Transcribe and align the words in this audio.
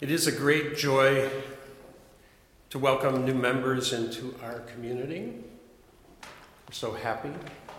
It 0.00 0.12
is 0.12 0.28
a 0.28 0.32
great 0.32 0.76
joy 0.76 1.28
to 2.70 2.78
welcome 2.78 3.24
new 3.24 3.34
members 3.34 3.92
into 3.92 4.32
our 4.44 4.60
community. 4.60 5.34
We're 6.22 6.72
so 6.72 6.92
happy 6.92 7.30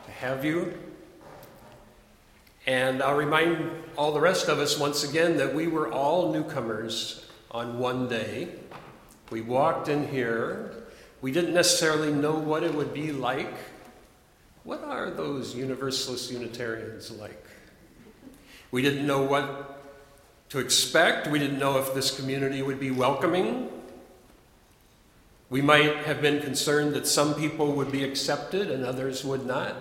to 0.06 0.12
have 0.12 0.44
you. 0.44 0.78
And 2.68 3.02
I'll 3.02 3.16
remind 3.16 3.72
all 3.98 4.12
the 4.12 4.20
rest 4.20 4.50
of 4.50 4.60
us 4.60 4.78
once 4.78 5.10
again 5.10 5.38
that 5.38 5.56
we 5.56 5.68
were 5.68 5.94
all 5.94 6.34
newcomers 6.34 7.26
on 7.52 7.80
one 7.80 8.10
day. 8.10 8.50
We 9.32 9.40
walked 9.40 9.88
in 9.88 10.06
here. 10.06 10.74
We 11.22 11.32
didn't 11.32 11.54
necessarily 11.54 12.12
know 12.12 12.34
what 12.34 12.64
it 12.64 12.76
would 12.76 12.94
be 12.94 13.14
like. 13.14 13.54
What 14.66 14.84
are 14.84 15.10
those 15.10 15.56
Universalist 15.56 16.30
Unitarians 16.32 17.12
like? 17.12 17.46
We 18.72 18.82
didn't 18.82 19.08
know 19.08 19.22
what 19.22 19.69
to 20.50 20.60
expect. 20.60 21.28
We 21.28 21.40
didn't 21.40 21.60
know 21.60 21.78
if 21.78 21.94
this 21.94 22.16
community 22.16 22.62
would 22.62 22.80
be 22.80 22.92
welcoming. 22.92 23.70
We 25.50 25.62
might 25.62 25.98
have 25.98 26.22
been 26.22 26.42
concerned 26.42 26.94
that 26.94 27.08
some 27.08 27.34
people 27.34 27.72
would 27.74 27.92
be 27.92 28.04
accepted 28.04 28.70
and 28.70 28.86
others 28.86 29.24
would 29.24 29.46
not. 29.46 29.76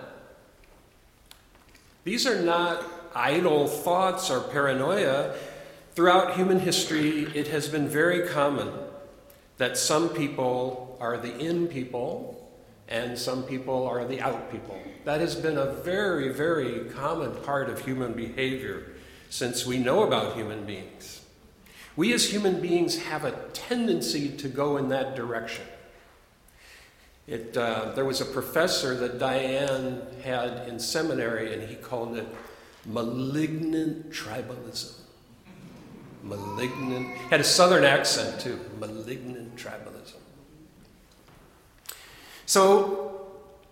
These 2.03 2.25
are 2.25 2.41
not 2.41 2.83
idle 3.13 3.67
thoughts 3.67 4.29
or 4.29 4.41
paranoia. 4.41 5.35
Throughout 5.93 6.35
human 6.35 6.59
history, 6.59 7.23
it 7.35 7.47
has 7.47 7.67
been 7.67 7.87
very 7.87 8.27
common 8.27 8.71
that 9.57 9.77
some 9.77 10.09
people 10.09 10.97
are 10.99 11.17
the 11.17 11.37
in 11.37 11.67
people 11.67 12.35
and 12.87 13.17
some 13.17 13.43
people 13.43 13.85
are 13.87 14.05
the 14.05 14.21
out 14.21 14.51
people. 14.51 14.79
That 15.05 15.19
has 15.19 15.35
been 15.35 15.57
a 15.57 15.73
very, 15.73 16.29
very 16.29 16.89
common 16.89 17.35
part 17.43 17.69
of 17.69 17.85
human 17.85 18.13
behavior 18.13 18.93
since 19.29 19.65
we 19.65 19.77
know 19.77 20.03
about 20.03 20.35
human 20.35 20.65
beings. 20.65 21.21
We 21.95 22.13
as 22.13 22.31
human 22.31 22.61
beings 22.61 22.97
have 23.03 23.25
a 23.25 23.31
tendency 23.53 24.29
to 24.37 24.47
go 24.47 24.77
in 24.77 24.89
that 24.89 25.15
direction. 25.15 25.65
It, 27.27 27.55
uh, 27.55 27.91
there 27.93 28.05
was 28.05 28.21
a 28.21 28.25
professor 28.25 28.95
that 28.95 29.19
Diane 29.19 30.01
had 30.23 30.67
in 30.67 30.79
seminary, 30.79 31.53
and 31.53 31.69
he 31.69 31.75
called 31.75 32.17
it 32.17 32.27
malignant 32.85 34.09
tribalism. 34.11 34.93
Malignant, 36.23 37.15
had 37.29 37.39
a 37.39 37.43
southern 37.43 37.83
accent 37.83 38.41
too, 38.41 38.59
malignant 38.79 39.55
tribalism. 39.55 40.15
So, 42.45 43.18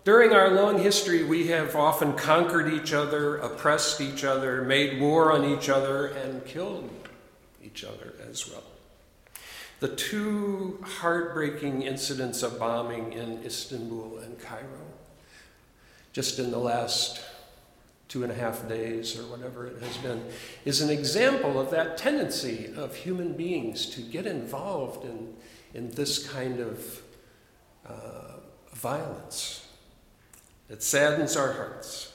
during 0.08 0.32
our 0.32 0.48
long 0.48 0.78
history, 0.78 1.22
we 1.22 1.48
have 1.48 1.76
often 1.76 2.14
conquered 2.14 2.72
each 2.72 2.94
other, 2.94 3.36
oppressed 3.36 4.00
each 4.00 4.24
other, 4.24 4.62
made 4.62 4.98
war 4.98 5.30
on 5.30 5.44
each 5.44 5.68
other, 5.68 6.06
and 6.06 6.42
killed 6.46 6.88
each 7.62 7.84
other 7.84 8.14
as 8.26 8.50
well. 8.50 8.64
The 9.80 9.94
two 9.94 10.82
heartbreaking 10.82 11.82
incidents 11.82 12.42
of 12.42 12.58
bombing 12.58 13.12
in 13.12 13.44
Istanbul 13.44 14.20
and 14.20 14.40
Cairo, 14.40 14.86
just 16.14 16.38
in 16.38 16.52
the 16.52 16.58
last 16.58 17.20
two 18.08 18.22
and 18.22 18.32
a 18.32 18.34
half 18.34 18.66
days 18.66 19.18
or 19.18 19.24
whatever 19.24 19.66
it 19.66 19.82
has 19.82 19.98
been, 19.98 20.24
is 20.64 20.80
an 20.80 20.88
example 20.88 21.60
of 21.60 21.70
that 21.72 21.98
tendency 21.98 22.72
of 22.74 22.96
human 22.96 23.34
beings 23.34 23.84
to 23.90 24.00
get 24.00 24.24
involved 24.24 25.04
in, 25.04 25.34
in 25.74 25.90
this 25.90 26.26
kind 26.26 26.60
of 26.60 27.02
uh, 27.86 28.38
violence. 28.72 29.67
It 30.68 30.82
saddens 30.82 31.36
our 31.36 31.52
hearts. 31.52 32.12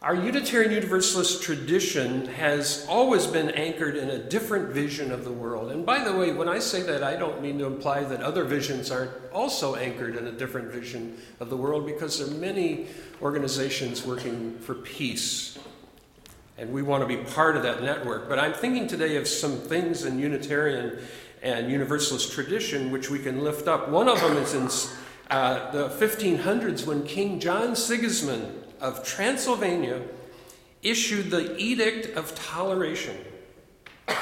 Our 0.00 0.16
Unitarian 0.16 0.72
Universalist 0.72 1.44
tradition 1.44 2.26
has 2.26 2.84
always 2.88 3.26
been 3.28 3.50
anchored 3.50 3.94
in 3.94 4.10
a 4.10 4.18
different 4.18 4.70
vision 4.70 5.12
of 5.12 5.22
the 5.22 5.30
world. 5.30 5.70
And 5.70 5.86
by 5.86 6.02
the 6.02 6.12
way, 6.12 6.32
when 6.32 6.48
I 6.48 6.58
say 6.58 6.82
that, 6.82 7.04
I 7.04 7.14
don't 7.14 7.40
mean 7.40 7.58
to 7.58 7.66
imply 7.66 8.02
that 8.02 8.20
other 8.20 8.42
visions 8.42 8.90
aren't 8.90 9.12
also 9.32 9.76
anchored 9.76 10.16
in 10.16 10.26
a 10.26 10.32
different 10.32 10.72
vision 10.72 11.18
of 11.38 11.50
the 11.50 11.56
world, 11.56 11.86
because 11.86 12.18
there 12.18 12.26
are 12.36 12.40
many 12.40 12.88
organizations 13.20 14.04
working 14.04 14.58
for 14.58 14.74
peace. 14.74 15.56
And 16.58 16.72
we 16.72 16.82
want 16.82 17.02
to 17.02 17.06
be 17.06 17.18
part 17.18 17.56
of 17.56 17.62
that 17.62 17.82
network. 17.82 18.28
But 18.28 18.40
I'm 18.40 18.54
thinking 18.54 18.88
today 18.88 19.14
of 19.16 19.28
some 19.28 19.56
things 19.56 20.04
in 20.04 20.18
Unitarian 20.18 20.98
and 21.42 21.70
Universalist 21.70 22.32
tradition 22.32 22.90
which 22.90 23.08
we 23.08 23.20
can 23.20 23.44
lift 23.44 23.68
up. 23.68 23.88
One 23.88 24.08
of 24.08 24.20
them 24.20 24.36
is 24.36 24.54
in 24.54 24.68
uh, 25.32 25.70
the 25.70 25.88
1500s 25.88 26.86
when 26.86 27.04
King 27.04 27.40
John 27.40 27.74
Sigismund 27.74 28.64
of 28.82 29.02
Transylvania 29.02 30.02
issued 30.82 31.30
the 31.30 31.56
Edict 31.56 32.14
of 32.18 32.34
Toleration, 32.34 33.16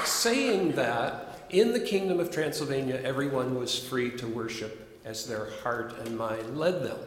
saying 0.05 0.73
that 0.73 1.47
in 1.51 1.73
the 1.73 1.81
Kingdom 1.81 2.21
of 2.21 2.31
Transylvania 2.31 3.01
everyone 3.03 3.59
was 3.59 3.77
free 3.77 4.13
to 4.19 4.27
worship 4.29 5.01
as 5.05 5.27
their 5.27 5.51
heart 5.65 5.99
and 5.99 6.17
mind 6.17 6.57
led 6.57 6.85
them 6.85 6.99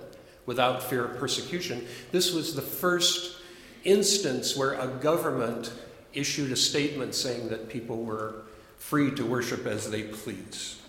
without 0.45 0.83
fear 0.83 1.05
of 1.05 1.17
persecution. 1.17 1.87
This 2.11 2.33
was 2.33 2.55
the 2.55 2.61
first 2.61 3.37
instance 3.85 4.57
where 4.57 4.73
a 4.73 4.87
government 4.87 5.71
issued 6.13 6.51
a 6.51 6.57
statement 6.57 7.15
saying 7.15 7.47
that 7.47 7.69
people 7.69 8.03
were 8.03 8.41
free 8.77 9.11
to 9.15 9.25
worship 9.25 9.65
as 9.65 9.89
they 9.89 10.03
please. 10.03 10.82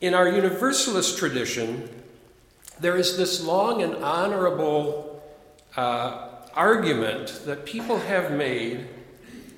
In 0.00 0.12
our 0.12 0.28
Universalist 0.28 1.16
tradition, 1.16 1.88
there 2.78 2.98
is 2.98 3.16
this 3.16 3.42
long 3.42 3.82
and 3.82 3.96
honorable 3.96 5.22
uh, 5.74 6.28
argument 6.54 7.40
that 7.46 7.64
people 7.64 7.98
have 8.00 8.30
made 8.30 8.88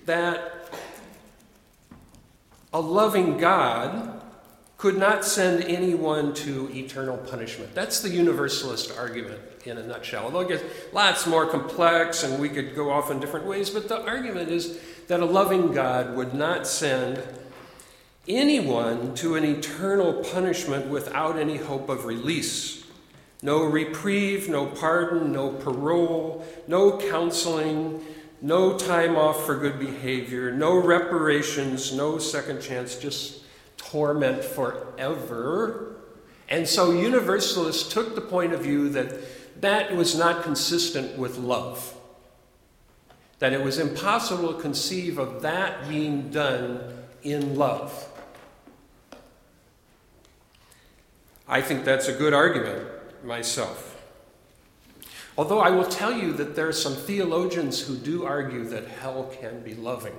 that 0.06 0.70
a 2.72 2.80
loving 2.80 3.36
God 3.36 4.22
could 4.76 4.96
not 4.96 5.24
send 5.24 5.64
anyone 5.64 6.32
to 6.34 6.70
eternal 6.72 7.16
punishment. 7.16 7.74
That's 7.74 8.00
the 8.00 8.10
Universalist 8.10 8.96
argument 8.96 9.40
in 9.64 9.76
a 9.76 9.84
nutshell. 9.84 10.26
Although 10.26 10.40
it 10.40 10.48
gets 10.48 10.64
lots 10.92 11.26
more 11.26 11.46
complex 11.46 12.22
and 12.22 12.40
we 12.40 12.48
could 12.48 12.76
go 12.76 12.90
off 12.90 13.10
in 13.10 13.18
different 13.18 13.46
ways, 13.46 13.70
but 13.70 13.88
the 13.88 14.00
argument 14.06 14.50
is 14.50 14.78
that 15.08 15.18
a 15.18 15.24
loving 15.24 15.72
God 15.72 16.14
would 16.14 16.32
not 16.32 16.64
send 16.64 17.20
anyone 18.28 19.14
to 19.14 19.36
an 19.36 19.44
eternal 19.44 20.12
punishment 20.12 20.86
without 20.88 21.38
any 21.38 21.56
hope 21.56 21.88
of 21.88 22.04
release. 22.04 22.84
No 23.42 23.64
reprieve, 23.64 24.48
no 24.48 24.66
pardon, 24.66 25.32
no 25.32 25.50
parole, 25.50 26.44
no 26.66 26.98
counseling, 26.98 28.04
no 28.42 28.76
time 28.76 29.16
off 29.16 29.46
for 29.46 29.56
good 29.56 29.78
behavior, 29.78 30.50
no 30.50 30.76
reparations, 30.76 31.92
no 31.92 32.18
second 32.18 32.60
chance, 32.60 32.96
just 32.96 33.42
torment 33.76 34.44
forever. 34.44 35.96
And 36.48 36.68
so 36.68 36.92
Universalists 36.92 37.92
took 37.92 38.14
the 38.14 38.20
point 38.20 38.52
of 38.52 38.62
view 38.62 38.88
that 38.90 39.60
that 39.60 39.94
was 39.94 40.16
not 40.16 40.42
consistent 40.42 41.18
with 41.18 41.38
love. 41.38 41.94
That 43.38 43.52
it 43.52 43.62
was 43.62 43.78
impossible 43.78 44.54
to 44.54 44.60
conceive 44.60 45.18
of 45.18 45.42
that 45.42 45.88
being 45.88 46.30
done 46.30 46.80
in 47.22 47.56
love. 47.56 48.07
I 51.48 51.62
think 51.62 51.84
that's 51.84 52.08
a 52.08 52.12
good 52.12 52.34
argument 52.34 52.86
myself. 53.24 53.88
Although 55.38 55.60
I 55.60 55.70
will 55.70 55.86
tell 55.86 56.12
you 56.12 56.32
that 56.34 56.56
there 56.56 56.68
are 56.68 56.72
some 56.72 56.94
theologians 56.94 57.80
who 57.80 57.96
do 57.96 58.26
argue 58.26 58.64
that 58.64 58.86
hell 58.88 59.32
can 59.40 59.60
be 59.62 59.74
loving. 59.74 60.14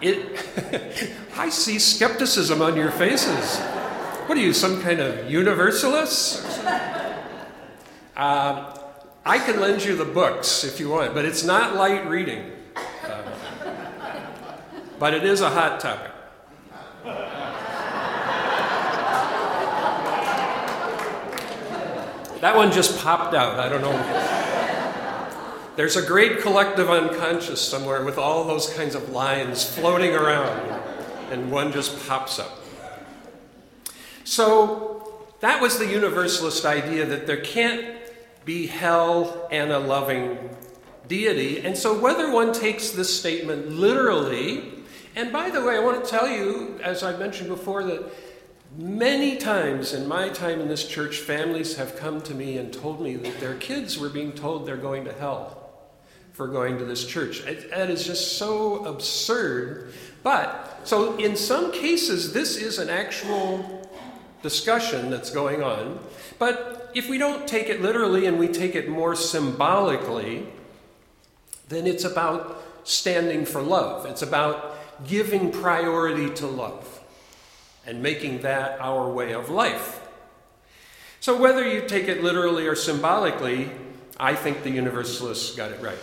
It, 0.00 0.38
I 1.36 1.48
see 1.48 1.78
skepticism 1.78 2.62
on 2.62 2.76
your 2.76 2.90
faces. 2.90 3.58
What 4.26 4.38
are 4.38 4.40
you, 4.40 4.52
some 4.52 4.80
kind 4.80 5.00
of 5.00 5.30
universalist? 5.30 6.46
Uh, 8.16 8.78
I 9.24 9.38
can 9.38 9.60
lend 9.60 9.82
you 9.82 9.96
the 9.96 10.04
books 10.04 10.62
if 10.62 10.78
you 10.78 10.88
want, 10.90 11.14
but 11.14 11.24
it's 11.24 11.42
not 11.42 11.74
light 11.74 12.06
reading. 12.06 12.52
Uh, 13.02 13.22
but 14.98 15.14
it 15.14 15.24
is 15.24 15.40
a 15.40 15.50
hot 15.50 15.80
topic. 15.80 16.12
That 22.40 22.56
one 22.56 22.72
just 22.72 22.98
popped 22.98 23.34
out. 23.34 23.58
I 23.58 23.68
don't 23.68 23.82
know. 23.82 24.50
There's 25.76 25.96
a 25.96 26.02
great 26.02 26.40
collective 26.40 26.88
unconscious 26.88 27.60
somewhere 27.60 28.04
with 28.04 28.18
all 28.18 28.44
those 28.44 28.72
kinds 28.72 28.94
of 28.94 29.10
lines 29.10 29.64
floating 29.64 30.14
around, 30.14 30.58
and 31.30 31.50
one 31.50 31.72
just 31.72 32.06
pops 32.08 32.38
up. 32.38 32.58
So, 34.24 35.26
that 35.40 35.60
was 35.60 35.78
the 35.78 35.86
universalist 35.86 36.64
idea 36.64 37.06
that 37.06 37.26
there 37.26 37.40
can't 37.40 37.96
be 38.44 38.66
hell 38.66 39.48
and 39.50 39.70
a 39.70 39.78
loving 39.78 40.50
deity. 41.08 41.60
And 41.60 41.76
so, 41.76 41.98
whether 41.98 42.30
one 42.30 42.52
takes 42.52 42.90
this 42.90 43.18
statement 43.18 43.70
literally, 43.70 44.72
and 45.16 45.32
by 45.32 45.50
the 45.50 45.62
way, 45.62 45.76
I 45.76 45.80
want 45.80 46.04
to 46.04 46.10
tell 46.10 46.28
you, 46.28 46.78
as 46.82 47.02
I 47.02 47.16
mentioned 47.16 47.48
before, 47.48 47.82
that 47.84 48.12
Many 48.76 49.36
times 49.36 49.92
in 49.92 50.06
my 50.06 50.28
time 50.28 50.60
in 50.60 50.68
this 50.68 50.86
church, 50.86 51.18
families 51.18 51.76
have 51.76 51.96
come 51.96 52.20
to 52.22 52.34
me 52.34 52.56
and 52.56 52.72
told 52.72 53.00
me 53.00 53.16
that 53.16 53.40
their 53.40 53.56
kids 53.56 53.98
were 53.98 54.08
being 54.08 54.32
told 54.32 54.64
they're 54.64 54.76
going 54.76 55.04
to 55.06 55.12
hell 55.12 55.72
for 56.32 56.46
going 56.46 56.78
to 56.78 56.84
this 56.84 57.04
church. 57.04 57.42
That 57.42 57.90
is 57.90 58.06
just 58.06 58.38
so 58.38 58.84
absurd. 58.84 59.92
But, 60.22 60.82
so 60.84 61.16
in 61.16 61.34
some 61.34 61.72
cases, 61.72 62.32
this 62.32 62.56
is 62.56 62.78
an 62.78 62.88
actual 62.88 63.88
discussion 64.40 65.10
that's 65.10 65.30
going 65.30 65.64
on. 65.64 65.98
But 66.38 66.92
if 66.94 67.08
we 67.08 67.18
don't 67.18 67.48
take 67.48 67.68
it 67.68 67.82
literally 67.82 68.26
and 68.26 68.38
we 68.38 68.46
take 68.46 68.76
it 68.76 68.88
more 68.88 69.16
symbolically, 69.16 70.46
then 71.68 71.88
it's 71.88 72.04
about 72.04 72.62
standing 72.84 73.44
for 73.44 73.62
love. 73.62 74.06
It's 74.06 74.22
about 74.22 74.78
giving 75.08 75.50
priority 75.50 76.30
to 76.34 76.46
love 76.46 76.99
and 77.86 78.02
making 78.02 78.42
that 78.42 78.80
our 78.80 79.10
way 79.10 79.32
of 79.32 79.50
life. 79.50 80.00
So, 81.20 81.36
whether 81.36 81.68
you 81.68 81.86
take 81.86 82.08
it 82.08 82.22
literally 82.22 82.66
or 82.66 82.74
symbolically, 82.74 83.70
I 84.18 84.34
think 84.34 84.62
the 84.62 84.70
Universalists 84.70 85.54
got 85.54 85.70
it 85.70 85.80
right. 85.82 85.98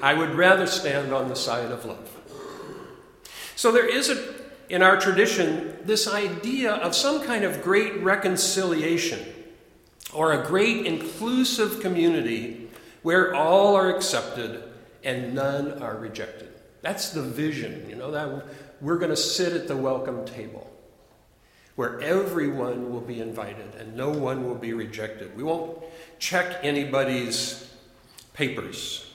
I 0.00 0.14
would 0.14 0.34
rather 0.34 0.66
stand 0.66 1.12
on 1.12 1.28
the 1.28 1.36
side 1.36 1.70
of 1.70 1.84
love. 1.84 2.08
So, 3.56 3.72
there 3.72 3.88
is 3.88 4.08
a, 4.08 4.34
in 4.68 4.82
our 4.82 4.98
tradition 4.98 5.76
this 5.84 6.06
idea 6.06 6.74
of 6.74 6.94
some 6.94 7.22
kind 7.24 7.44
of 7.44 7.62
great 7.62 8.00
reconciliation 8.02 9.20
or 10.12 10.32
a 10.32 10.46
great 10.46 10.86
inclusive 10.86 11.80
community 11.80 12.68
where 13.02 13.34
all 13.34 13.74
are 13.74 13.94
accepted 13.94 14.62
and 15.02 15.34
none 15.34 15.82
are 15.82 15.96
rejected. 15.96 16.52
That's 16.82 17.10
the 17.10 17.22
vision, 17.22 17.88
you 17.88 17.96
know, 17.96 18.10
that 18.12 18.46
we're 18.80 18.98
going 18.98 19.10
to 19.10 19.16
sit 19.16 19.52
at 19.52 19.66
the 19.66 19.76
welcome 19.76 20.24
table 20.24 20.71
where 21.76 22.00
everyone 22.00 22.92
will 22.92 23.00
be 23.00 23.20
invited 23.20 23.74
and 23.78 23.96
no 23.96 24.10
one 24.10 24.46
will 24.46 24.54
be 24.54 24.72
rejected. 24.72 25.36
We 25.36 25.42
won't 25.42 25.82
check 26.18 26.58
anybody's 26.62 27.70
papers. 28.34 29.06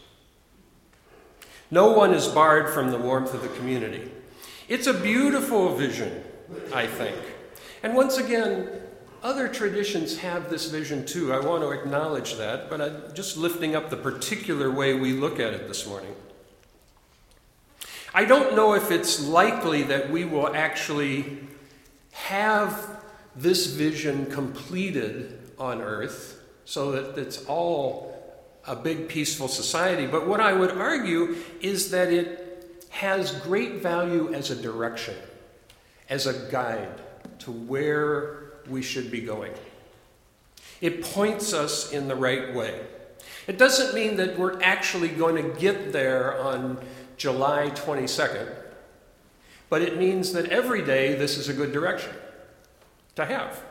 No 1.70 1.92
one 1.92 2.14
is 2.14 2.28
barred 2.28 2.74
from 2.74 2.92
the 2.92 2.98
warmth 2.98 3.34
of 3.34 3.42
the 3.42 3.50
community. 3.50 4.10
It's 4.68 4.88
a 4.88 4.94
beautiful 4.94 5.76
vision, 5.76 6.24
I 6.74 6.88
think. 6.88 7.16
And 7.84 7.94
once 7.96 8.18
again, 8.18 8.70
other 9.24 9.48
traditions 9.48 10.18
have 10.20 10.50
this 10.50 10.70
vision 10.70 11.06
too. 11.06 11.34
I 11.34 11.40
want 11.40 11.64
to 11.64 11.72
acknowledge 11.72 12.36
that, 12.36 12.70
but 12.70 12.82
I'm 12.82 13.14
just 13.14 13.38
lifting 13.38 13.76
up 13.76 13.90
the 13.90 13.98
particular 13.98 14.72
way 14.72 14.94
we 14.94 15.14
look 15.14 15.40
at 15.40 15.54
it 15.54 15.68
this 15.68 15.88
morning. 15.88 16.16
I 18.14 18.26
don't 18.26 18.56
know 18.56 18.74
if 18.74 18.90
it's 18.90 19.26
likely 19.28 19.84
that 19.84 20.10
we 20.10 20.26
will 20.26 20.56
actually 20.56 21.40
have 22.26 23.04
this 23.36 23.68
vision 23.68 24.26
completed 24.26 25.40
on 25.60 25.82
earth 25.82 26.42
so 26.66 26.92
that 26.92 27.18
it's 27.18 27.46
all 27.46 28.14
a 28.66 28.76
big 28.76 29.08
peaceful 29.08 29.48
society. 29.48 30.08
But 30.08 30.28
what 30.28 30.40
I 30.42 30.52
would 30.52 30.72
argue 30.72 31.36
is 31.62 31.92
that 31.92 32.12
it 32.12 32.86
has 32.90 33.32
great 33.42 33.76
value 33.76 34.34
as 34.34 34.50
a 34.52 34.56
direction, 34.56 35.16
as 36.10 36.28
a 36.28 36.52
guide 36.52 37.02
to 37.40 37.52
where 37.52 38.52
we 38.68 38.82
should 38.82 39.10
be 39.10 39.22
going. 39.22 39.54
It 40.82 41.04
points 41.04 41.54
us 41.54 41.92
in 41.94 42.08
the 42.08 42.16
right 42.16 42.54
way. 42.54 42.82
It 43.48 43.58
doesn't 43.58 43.96
mean 43.96 44.18
that 44.18 44.38
we're 44.38 44.62
actually 44.62 45.10
going 45.10 45.36
to 45.36 45.60
get 45.60 45.94
there 45.94 46.40
on 46.42 46.80
July 47.16 47.72
22nd, 47.74 48.54
but 49.70 49.82
it 49.82 49.98
means 49.98 50.34
that 50.34 50.50
every 50.50 50.84
day 50.84 51.16
this 51.16 51.38
is 51.38 51.50
a 51.50 51.54
good 51.54 51.72
direction 51.72 52.14
to 53.16 53.26
have. 53.26 53.62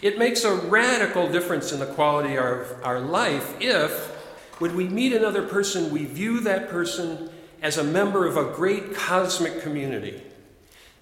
It 0.00 0.18
makes 0.18 0.44
a 0.44 0.54
radical 0.54 1.30
difference 1.30 1.72
in 1.72 1.78
the 1.78 1.86
quality 1.86 2.36
of 2.36 2.80
our 2.82 3.00
life 3.00 3.54
if, 3.60 4.08
when 4.58 4.74
we 4.74 4.88
meet 4.88 5.12
another 5.12 5.46
person, 5.46 5.90
we 5.90 6.04
view 6.04 6.40
that 6.40 6.68
person 6.68 7.30
as 7.62 7.78
a 7.78 7.84
member 7.84 8.26
of 8.26 8.36
a 8.36 8.52
great 8.52 8.94
cosmic 8.94 9.62
community 9.62 10.20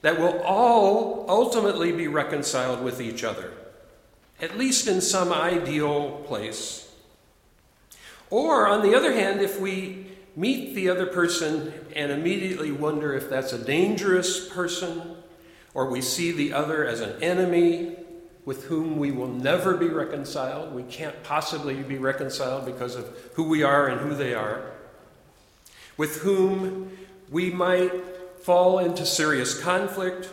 that 0.03 0.19
will 0.19 0.41
all 0.43 1.25
ultimately 1.29 1.93
be 1.93 2.09
reconciled 2.09 2.83
with 2.83 3.01
each 3.01 3.25
other, 3.25 3.53
at 4.41 4.59
least 4.59 4.87
in 4.87 5.01
some 5.01 5.33
ideal 5.33 6.23
place. 6.27 6.95
Or, 8.29 8.67
on 8.67 8.83
the 8.83 8.95
other 8.95 9.13
hand, 9.13 9.41
if 9.41 9.59
we 9.59 10.10
meet 10.41 10.75
the 10.75 10.89
other 10.89 11.05
person 11.05 11.71
and 11.95 12.11
immediately 12.11 12.73
wonder 12.73 13.13
if 13.13 13.29
that's 13.29 13.53
a 13.53 13.63
dangerous 13.63 14.49
person, 14.49 15.17
or 15.75 15.91
we 15.91 16.01
see 16.01 16.33
the 16.33 16.51
other 16.51 16.87
as 16.87 17.01
an 17.01 17.23
enemy 17.23 17.95
with 18.47 18.65
whom 18.65 18.97
we 18.97 19.11
will 19.11 19.29
never 19.29 19.77
be 19.77 19.87
reconciled, 19.87 20.75
we 20.75 20.83
can't 20.85 21.23
possibly 21.23 21.75
be 21.83 21.99
reconciled 21.99 22.65
because 22.65 22.97
of 22.97 23.07
who 23.35 23.45
we 23.45 23.63
are 23.63 23.87
and 23.87 24.01
who 24.01 24.15
they 24.15 24.33
are, 24.33 24.63
with 25.99 26.23
whom 26.23 26.97
we 27.31 27.51
might 27.51 27.93
fall 28.41 28.79
into 28.79 29.05
serious 29.05 29.61
conflict, 29.61 30.31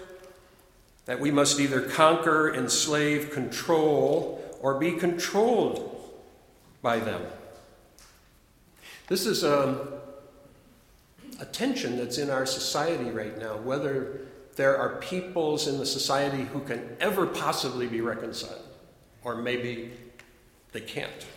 that 1.05 1.19
we 1.19 1.31
must 1.31 1.59
either 1.59 1.81
conquer, 1.81 2.53
enslave, 2.53 3.29
control, 3.31 4.41
or 4.61 4.79
be 4.79 4.93
controlled 4.93 5.93
by 6.81 6.97
them. 6.97 7.21
This 9.07 9.25
is 9.25 9.43
a, 9.43 9.96
a 11.39 11.45
tension 11.45 11.97
that's 11.97 12.17
in 12.17 12.29
our 12.29 12.45
society 12.45 13.11
right 13.11 13.37
now, 13.37 13.57
whether 13.57 14.21
there 14.55 14.77
are 14.77 14.97
peoples 14.97 15.67
in 15.67 15.77
the 15.77 15.85
society 15.85 16.43
who 16.43 16.59
can 16.61 16.97
ever 16.99 17.27
possibly 17.27 17.87
be 17.87 18.01
reconciled, 18.01 18.67
or 19.23 19.35
maybe 19.35 19.91
they 20.71 20.81
can't. 20.81 21.27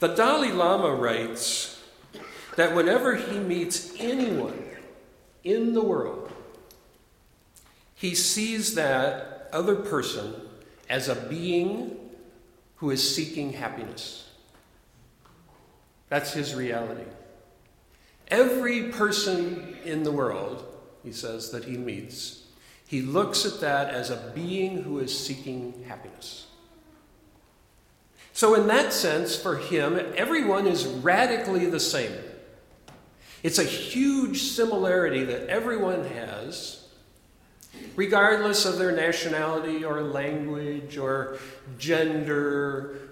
The 0.00 0.08
Dalai 0.08 0.52
Lama 0.52 0.94
writes 0.94 1.80
that 2.56 2.74
whenever 2.74 3.14
he 3.14 3.38
meets 3.38 3.94
anyone 4.00 4.64
in 5.44 5.74
the 5.74 5.82
world, 5.82 6.32
he 7.94 8.14
sees 8.14 8.74
that 8.74 9.48
other 9.52 9.76
person 9.76 10.34
as 10.88 11.08
a 11.08 11.14
being 11.14 11.96
who 12.76 12.90
is 12.90 13.14
seeking 13.14 13.52
happiness. 13.52 14.28
That's 16.08 16.32
his 16.32 16.54
reality. 16.54 17.04
Every 18.32 18.84
person 18.84 19.76
in 19.84 20.04
the 20.04 20.10
world, 20.10 20.64
he 21.04 21.12
says, 21.12 21.50
that 21.50 21.64
he 21.64 21.76
meets, 21.76 22.44
he 22.88 23.02
looks 23.02 23.44
at 23.44 23.60
that 23.60 23.92
as 23.92 24.08
a 24.08 24.32
being 24.34 24.82
who 24.82 25.00
is 25.00 25.16
seeking 25.16 25.84
happiness. 25.86 26.46
So, 28.32 28.54
in 28.54 28.68
that 28.68 28.94
sense, 28.94 29.36
for 29.36 29.58
him, 29.58 30.00
everyone 30.16 30.66
is 30.66 30.86
radically 30.86 31.66
the 31.66 31.78
same. 31.78 32.12
It's 33.42 33.58
a 33.58 33.64
huge 33.64 34.40
similarity 34.40 35.24
that 35.24 35.48
everyone 35.48 36.04
has, 36.04 36.88
regardless 37.96 38.64
of 38.64 38.78
their 38.78 38.92
nationality 38.92 39.84
or 39.84 40.00
language 40.00 40.96
or 40.96 41.38
gender 41.76 43.11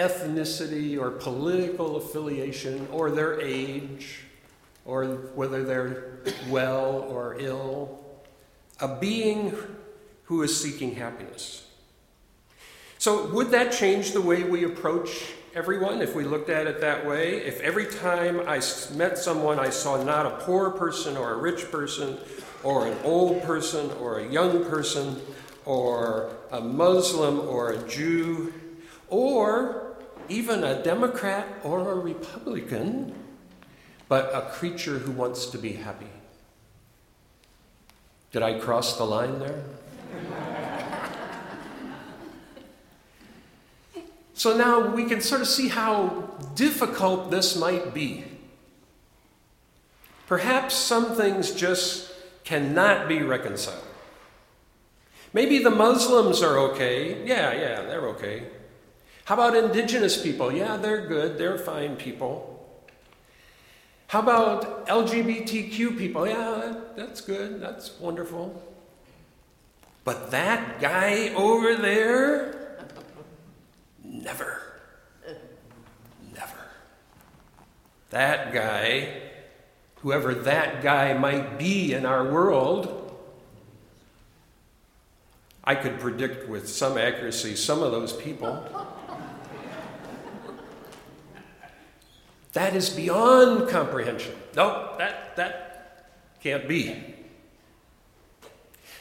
ethnicity 0.00 0.98
or 0.98 1.10
political 1.10 1.96
affiliation 1.96 2.88
or 2.90 3.10
their 3.10 3.40
age 3.40 4.20
or 4.86 5.04
whether 5.34 5.62
they're 5.62 6.20
well 6.48 7.06
or 7.08 7.36
ill. 7.38 8.02
A 8.80 8.88
being 8.88 9.54
who 10.24 10.42
is 10.42 10.58
seeking 10.58 10.94
happiness. 10.94 11.66
So, 12.98 13.28
would 13.28 13.50
that 13.50 13.72
change 13.72 14.12
the 14.12 14.20
way 14.20 14.42
we 14.42 14.64
approach 14.64 15.34
everyone 15.54 16.00
if 16.00 16.14
we 16.14 16.24
looked 16.24 16.48
at 16.48 16.66
it 16.66 16.80
that 16.80 17.04
way. 17.04 17.38
If 17.38 17.60
every 17.60 17.86
time 17.86 18.40
I 18.40 18.62
met 18.94 19.18
someone, 19.18 19.58
I 19.58 19.70
saw 19.70 20.02
not 20.02 20.26
a 20.26 20.30
poor 20.44 20.70
person 20.70 21.16
or 21.16 21.32
a 21.32 21.36
rich 21.36 21.70
person 21.70 22.18
or 22.62 22.86
an 22.86 22.96
old 23.02 23.42
person 23.42 23.90
or 24.00 24.20
a 24.20 24.28
young 24.28 24.64
person 24.64 25.20
or 25.64 26.30
a 26.52 26.60
Muslim 26.60 27.40
or 27.40 27.72
a 27.72 27.88
Jew 27.88 28.52
or 29.08 29.89
even 30.30 30.64
a 30.64 30.82
Democrat 30.82 31.46
or 31.64 31.90
a 31.90 31.94
Republican, 31.94 33.14
but 34.08 34.30
a 34.32 34.50
creature 34.52 34.98
who 34.98 35.10
wants 35.10 35.46
to 35.46 35.58
be 35.58 35.72
happy. 35.72 36.06
Did 38.32 38.42
I 38.42 38.58
cross 38.58 38.96
the 38.96 39.04
line 39.04 39.40
there? 39.40 39.64
So 44.34 44.56
now 44.56 44.94
we 44.94 45.04
can 45.04 45.20
sort 45.20 45.42
of 45.42 45.48
see 45.48 45.68
how 45.68 46.30
difficult 46.54 47.30
this 47.30 47.56
might 47.56 47.92
be. 47.92 48.24
Perhaps 50.26 50.74
some 50.74 51.16
things 51.16 51.50
just 51.50 52.10
cannot 52.44 53.06
be 53.06 53.20
reconciled. 53.20 53.84
Maybe 55.32 55.58
the 55.58 55.70
Muslims 55.70 56.40
are 56.40 56.56
okay. 56.70 57.26
Yeah, 57.26 57.52
yeah, 57.52 57.82
they're 57.82 58.08
okay. 58.10 58.46
How 59.30 59.34
about 59.34 59.54
indigenous 59.54 60.20
people? 60.20 60.50
Yeah, 60.50 60.76
they're 60.76 61.06
good. 61.06 61.38
They're 61.38 61.56
fine 61.56 61.94
people. 61.94 62.68
How 64.08 64.18
about 64.18 64.88
LGBTQ 64.88 65.96
people? 65.96 66.26
Yeah, 66.26 66.74
that's 66.96 67.20
good. 67.20 67.60
That's 67.60 67.96
wonderful. 68.00 68.60
But 70.02 70.32
that 70.32 70.80
guy 70.80 71.32
over 71.36 71.76
there, 71.76 72.76
Never. 74.02 74.62
Never. 76.34 76.58
That 78.10 78.52
guy, 78.52 79.10
whoever 80.02 80.34
that 80.34 80.82
guy 80.82 81.14
might 81.14 81.56
be 81.56 81.92
in 81.92 82.04
our 82.04 82.24
world, 82.24 83.16
I 85.62 85.76
could 85.76 86.00
predict 86.00 86.48
with 86.48 86.68
some 86.68 86.98
accuracy 86.98 87.54
some 87.54 87.80
of 87.80 87.92
those 87.92 88.12
people. 88.12 88.89
That 92.52 92.74
is 92.74 92.90
beyond 92.90 93.68
comprehension. 93.68 94.34
No, 94.56 94.94
that, 94.98 95.36
that 95.36 96.10
can't 96.42 96.68
be. 96.68 97.14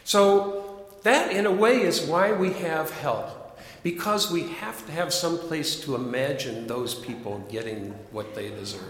So, 0.03 0.85
that 1.03 1.31
in 1.31 1.45
a 1.45 1.51
way 1.51 1.81
is 1.81 2.01
why 2.01 2.31
we 2.31 2.53
have 2.53 2.91
hell. 2.91 3.55
Because 3.81 4.31
we 4.31 4.43
have 4.49 4.85
to 4.85 4.91
have 4.91 5.13
some 5.13 5.37
place 5.37 5.79
to 5.81 5.95
imagine 5.95 6.67
those 6.67 6.93
people 6.93 7.39
getting 7.49 7.91
what 8.11 8.35
they 8.35 8.49
deserve. 8.49 8.81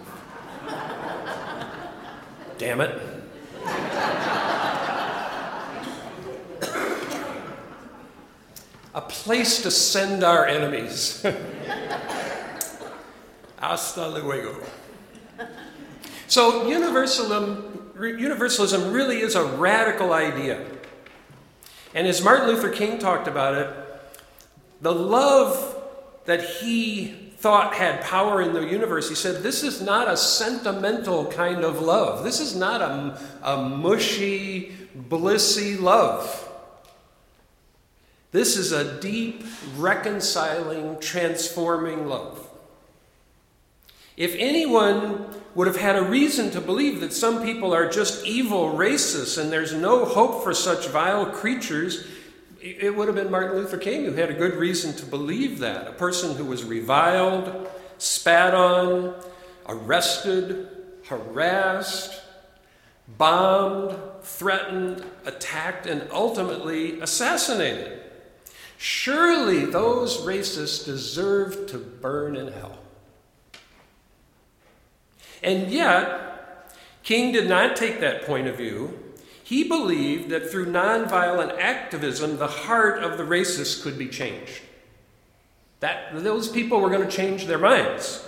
Damn 2.57 2.81
it. 2.81 2.99
a 8.95 9.01
place 9.01 9.61
to 9.61 9.71
send 9.71 10.23
our 10.23 10.45
enemies. 10.45 11.25
Hasta 13.59 14.07
luego. 14.07 14.55
So, 16.27 16.67
universalism, 16.67 17.91
universalism 17.99 18.93
really 18.93 19.19
is 19.19 19.35
a 19.35 19.43
radical 19.43 20.13
idea. 20.13 20.65
And 21.93 22.07
as 22.07 22.23
Martin 22.23 22.47
Luther 22.47 22.69
King 22.69 22.99
talked 22.99 23.27
about 23.27 23.55
it, 23.55 23.75
the 24.81 24.93
love 24.93 25.75
that 26.25 26.43
he 26.43 27.33
thought 27.37 27.73
had 27.73 28.01
power 28.01 28.41
in 28.41 28.53
the 28.53 28.61
universe, 28.61 29.09
he 29.09 29.15
said, 29.15 29.43
this 29.43 29.63
is 29.63 29.81
not 29.81 30.07
a 30.07 30.15
sentimental 30.15 31.25
kind 31.25 31.63
of 31.63 31.81
love. 31.81 32.23
This 32.23 32.39
is 32.39 32.55
not 32.55 32.81
a, 32.81 33.19
a 33.41 33.57
mushy, 33.57 34.73
blissy 34.95 35.79
love. 35.79 36.47
This 38.31 38.55
is 38.57 38.71
a 38.71 38.99
deep, 39.01 39.43
reconciling, 39.77 40.99
transforming 40.99 42.07
love. 42.07 42.38
If 44.19 44.35
anyone 44.37 45.25
would 45.55 45.67
have 45.67 45.77
had 45.77 45.95
a 45.95 46.03
reason 46.03 46.51
to 46.51 46.59
believe 46.59 46.99
that 46.99 47.13
some 47.13 47.41
people 47.41 47.73
are 47.73 47.89
just 47.89 48.25
evil 48.25 48.73
racists 48.73 49.41
and 49.41 49.49
there's 49.49 49.73
no 49.73 50.03
hope 50.03 50.43
for 50.43 50.53
such 50.53 50.89
vile 50.89 51.25
creatures, 51.27 52.05
it 52.61 52.93
would 52.93 53.07
have 53.07 53.15
been 53.15 53.31
Martin 53.31 53.55
Luther 53.55 53.77
King 53.77 54.03
who 54.03 54.11
had 54.11 54.29
a 54.29 54.33
good 54.33 54.55
reason 54.55 54.93
to 54.97 55.05
believe 55.05 55.59
that. 55.59 55.87
A 55.87 55.93
person 55.93 56.35
who 56.35 56.43
was 56.43 56.65
reviled, 56.65 57.69
spat 57.97 58.53
on, 58.53 59.15
arrested, 59.69 60.67
harassed, 61.05 62.21
bombed, 63.17 63.97
threatened, 64.21 65.01
attacked, 65.25 65.85
and 65.85 66.05
ultimately 66.11 66.99
assassinated. 66.99 68.01
Surely 68.77 69.63
those 69.63 70.17
racists 70.17 70.83
deserve 70.83 71.67
to 71.67 71.77
burn 71.77 72.35
in 72.35 72.51
hell. 72.51 72.78
And 75.41 75.71
yet, 75.71 76.73
King 77.03 77.31
did 77.31 77.47
not 77.47 77.75
take 77.75 77.99
that 77.99 78.23
point 78.23 78.47
of 78.47 78.57
view. 78.57 78.97
He 79.43 79.63
believed 79.63 80.29
that 80.29 80.51
through 80.51 80.67
nonviolent 80.67 81.57
activism, 81.59 82.37
the 82.37 82.47
heart 82.47 83.03
of 83.03 83.17
the 83.17 83.23
racists 83.23 83.81
could 83.81 83.97
be 83.97 84.07
changed. 84.07 84.61
That 85.79 86.23
those 86.23 86.49
people 86.49 86.81
were 86.81 86.89
going 86.89 87.07
to 87.07 87.15
change 87.15 87.45
their 87.45 87.57
minds. 87.57 88.25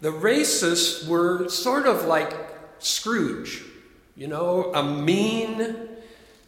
The 0.00 0.12
racists 0.12 1.08
were 1.08 1.48
sort 1.48 1.86
of 1.86 2.04
like 2.04 2.34
Scrooge, 2.80 3.62
you 4.16 4.28
know, 4.28 4.72
a 4.74 4.82
mean, 4.82 5.88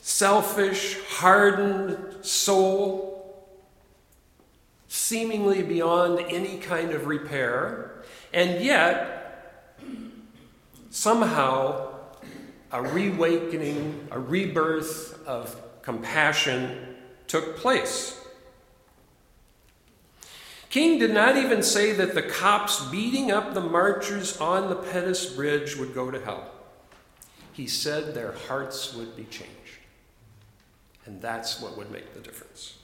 selfish, 0.01 0.99
hardened 1.09 2.25
soul, 2.25 3.49
seemingly 4.89 5.63
beyond 5.63 6.21
any 6.29 6.59
kind 6.59 6.93
of 6.93 7.07
repair. 7.07 8.00
And 8.33 8.65
yet, 8.65 9.81
somehow, 10.91 11.95
a 12.71 12.83
reawakening, 12.83 14.09
a 14.11 14.19
rebirth 14.19 15.27
of 15.27 15.57
compassion 15.83 16.97
took 17.27 17.57
place. 17.57 18.17
King 20.69 21.01
did 21.01 21.13
not 21.13 21.37
even 21.37 21.65
say 21.65 21.93
that 21.93 22.15
the 22.15 22.23
cops 22.23 22.87
beating 22.87 23.33
up 23.33 23.55
the 23.55 23.61
marchers 23.61 24.37
on 24.41 24.69
the 24.69 24.77
Pettus 24.77 25.27
Bridge 25.27 25.77
would 25.77 25.93
go 25.93 26.13
to 26.13 26.25
hell. 26.25 26.49
He 27.53 27.67
said 27.67 28.15
their 28.15 28.33
hearts 28.33 28.95
would 28.95 29.17
be 29.17 29.25
changed. 29.25 29.51
And 31.07 31.21
that's 31.21 31.61
what 31.61 31.77
would 31.77 31.91
make 31.91 32.15
the 32.15 32.21
difference. 32.21 32.77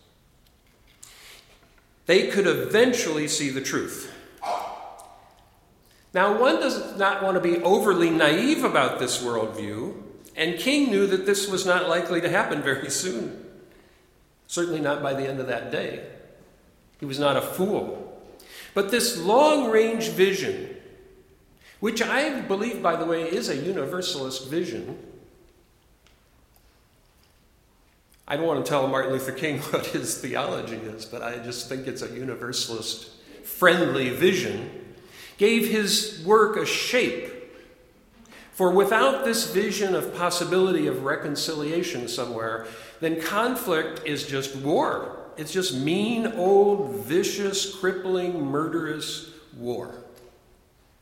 They 2.06 2.26
could 2.26 2.48
eventually 2.48 3.28
see 3.28 3.50
the 3.50 3.60
truth. 3.60 4.12
Now, 6.14 6.40
one 6.40 6.56
does 6.56 6.96
not 6.96 7.22
want 7.22 7.34
to 7.34 7.40
be 7.40 7.62
overly 7.62 8.10
naive 8.10 8.64
about 8.64 8.98
this 8.98 9.22
worldview, 9.22 9.94
and 10.34 10.58
King 10.58 10.90
knew 10.90 11.06
that 11.06 11.26
this 11.26 11.48
was 11.48 11.66
not 11.66 11.88
likely 11.88 12.20
to 12.20 12.28
happen 12.28 12.62
very 12.62 12.90
soon. 12.90 13.44
Certainly 14.46 14.80
not 14.80 15.02
by 15.02 15.14
the 15.14 15.28
end 15.28 15.40
of 15.40 15.46
that 15.48 15.70
day. 15.70 16.06
He 17.00 17.06
was 17.06 17.18
not 17.18 17.36
a 17.36 17.42
fool. 17.42 18.02
But 18.74 18.90
this 18.90 19.18
long 19.18 19.70
range 19.70 20.08
vision, 20.08 20.76
which 21.80 22.02
I 22.02 22.40
believe, 22.42 22.82
by 22.82 22.96
the 22.96 23.04
way, 23.04 23.22
is 23.24 23.48
a 23.48 23.56
universalist 23.56 24.48
vision, 24.48 24.98
I 28.28 28.36
don't 28.36 28.46
want 28.46 28.64
to 28.64 28.68
tell 28.68 28.88
Martin 28.88 29.12
Luther 29.12 29.32
King 29.32 29.58
what 29.70 29.86
his 29.86 30.18
theology 30.18 30.76
is, 30.76 31.04
but 31.04 31.22
I 31.22 31.38
just 31.38 31.68
think 31.68 31.86
it's 31.86 32.02
a 32.02 32.12
universalist 32.12 33.10
friendly 33.44 34.10
vision 34.10 34.85
gave 35.38 35.68
his 35.68 36.22
work 36.24 36.56
a 36.56 36.66
shape. 36.66 37.32
For 38.52 38.70
without 38.70 39.24
this 39.24 39.52
vision 39.52 39.94
of 39.94 40.14
possibility 40.14 40.86
of 40.86 41.04
reconciliation 41.04 42.08
somewhere, 42.08 42.66
then 43.00 43.20
conflict 43.20 44.02
is 44.06 44.26
just 44.26 44.56
war. 44.56 45.18
It's 45.36 45.52
just 45.52 45.74
mean, 45.74 46.26
old, 46.26 47.04
vicious, 47.04 47.74
crippling, 47.74 48.46
murderous 48.46 49.30
war, 49.58 49.94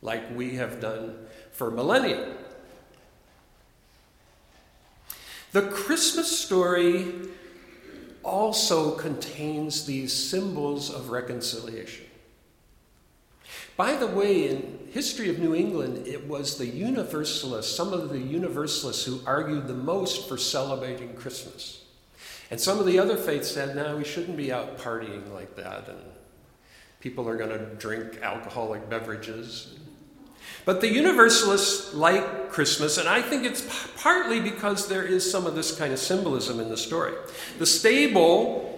like 0.01 0.23
we 0.35 0.55
have 0.55 0.81
done 0.81 1.15
for 1.51 1.71
millennia. 1.71 2.33
The 5.53 5.61
Christmas 5.61 6.37
story 6.37 7.13
also 8.23 8.95
contains 8.95 9.85
these 9.85 10.11
symbols 10.11 10.89
of 10.89 11.11
reconciliation. 11.11 12.04
By 13.77 13.95
the 13.95 14.07
way, 14.07 14.49
in 14.49 14.87
history 14.91 15.29
of 15.29 15.39
New 15.39 15.53
England, 15.53 16.07
it 16.07 16.27
was 16.27 16.57
the 16.57 16.65
Universalists, 16.65 17.75
some 17.75 17.91
of 17.91 18.09
the 18.09 18.19
Universalists 18.19 19.03
who 19.05 19.19
argued 19.25 19.67
the 19.67 19.73
most 19.73 20.29
for 20.29 20.37
celebrating 20.37 21.13
Christmas. 21.15 21.83
And 22.49 22.61
some 22.61 22.79
of 22.79 22.85
the 22.85 22.99
other 22.99 23.17
faiths 23.17 23.51
said, 23.51 23.75
no, 23.75 23.97
we 23.97 24.05
shouldn't 24.05 24.37
be 24.37 24.53
out 24.53 24.77
partying 24.77 25.33
like 25.33 25.55
that, 25.57 25.89
and 25.89 25.99
people 27.01 27.27
are 27.27 27.35
going 27.35 27.49
to 27.49 27.65
drink 27.75 28.21
alcoholic 28.21 28.89
beverages. 28.89 29.75
But 30.63 30.79
the 30.79 30.87
Universalists 30.87 31.93
like 31.93 32.49
Christmas, 32.49 32.97
and 32.97 33.09
I 33.09 33.21
think 33.21 33.43
it's 33.43 33.67
partly 33.97 34.39
because 34.39 34.87
there 34.87 35.03
is 35.03 35.29
some 35.29 35.45
of 35.45 35.55
this 35.55 35.77
kind 35.77 35.91
of 35.91 35.99
symbolism 35.99 36.61
in 36.61 36.69
the 36.69 36.77
story. 36.77 37.13
The 37.59 37.65
stable 37.65 38.71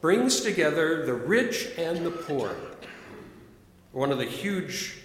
brings 0.00 0.40
together 0.40 1.04
the 1.04 1.14
rich 1.14 1.68
and 1.76 2.06
the 2.06 2.10
poor 2.10 2.56
one 3.92 4.12
of 4.12 4.18
the 4.18 4.24
huge 4.24 4.98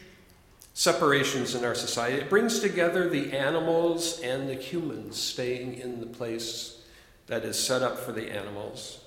separations 0.74 1.56
in 1.56 1.64
our 1.64 1.76
society. 1.76 2.18
It 2.18 2.30
brings 2.30 2.60
together 2.60 3.10
the 3.10 3.34
animals 3.34 4.20
and 4.22 4.50
the 4.50 4.56
humans 4.56 5.20
staying 5.20 5.76
in 5.76 6.00
the 6.00 6.08
place 6.08 6.82
that 7.28 7.44
is 7.44 7.58
set 7.58 7.82
up 7.82 8.00
for 8.00 8.12
the 8.12 8.32
animals. 8.32 9.00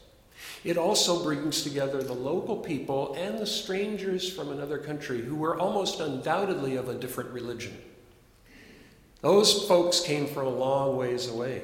It 0.65 0.77
also 0.77 1.23
brings 1.23 1.63
together 1.63 2.03
the 2.03 2.13
local 2.13 2.57
people 2.57 3.15
and 3.15 3.39
the 3.39 3.47
strangers 3.47 4.33
from 4.33 4.51
another 4.51 4.79
country 4.79 5.21
who 5.21 5.37
were 5.37 5.59
almost 5.59 6.01
undoubtedly 6.01 6.77
of 6.77 6.89
a 6.89 6.95
different 6.95 7.31
religion. 7.31 7.77
Those 9.21 9.67
folks 9.67 10.01
came 10.01 10.27
from 10.27 10.47
a 10.47 10.51
long 10.51 10.97
ways 10.97 11.29
away. 11.29 11.63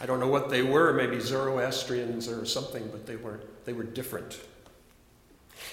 I 0.00 0.06
don't 0.06 0.20
know 0.20 0.28
what 0.28 0.50
they 0.50 0.62
were, 0.62 0.92
maybe 0.92 1.20
Zoroastrians 1.20 2.28
or 2.28 2.44
something, 2.44 2.88
but 2.90 3.06
they 3.06 3.16
were, 3.16 3.40
they 3.64 3.72
were 3.72 3.84
different. 3.84 4.38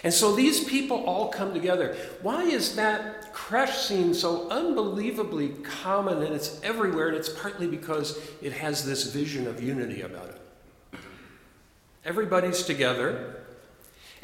And 0.03 0.13
so 0.13 0.35
these 0.35 0.63
people 0.63 1.03
all 1.05 1.29
come 1.29 1.53
together. 1.53 1.95
Why 2.21 2.43
is 2.43 2.75
that 2.75 3.33
creche 3.33 3.77
scene 3.77 4.13
so 4.13 4.49
unbelievably 4.49 5.49
common 5.63 6.23
and 6.23 6.33
it's 6.33 6.59
everywhere? 6.63 7.09
And 7.09 7.17
it's 7.17 7.29
partly 7.29 7.67
because 7.67 8.19
it 8.41 8.53
has 8.53 8.83
this 8.83 9.11
vision 9.11 9.47
of 9.47 9.61
unity 9.61 10.01
about 10.01 10.29
it. 10.29 10.41
Everybody's 12.03 12.63
together, 12.63 13.43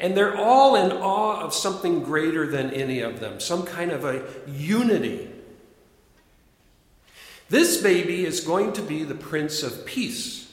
And 0.00 0.16
they're 0.16 0.36
all 0.36 0.76
in 0.76 0.92
awe 0.92 1.40
of 1.40 1.52
something 1.52 2.02
greater 2.04 2.46
than 2.46 2.70
any 2.70 3.00
of 3.00 3.20
them, 3.20 3.40
some 3.40 3.64
kind 3.64 3.90
of 3.90 4.04
a 4.04 4.24
unity. 4.46 5.28
This 7.48 7.82
baby 7.82 8.24
is 8.24 8.40
going 8.40 8.74
to 8.74 8.82
be 8.82 9.02
the 9.04 9.14
Prince 9.14 9.62
of 9.62 9.86
Peace, 9.86 10.52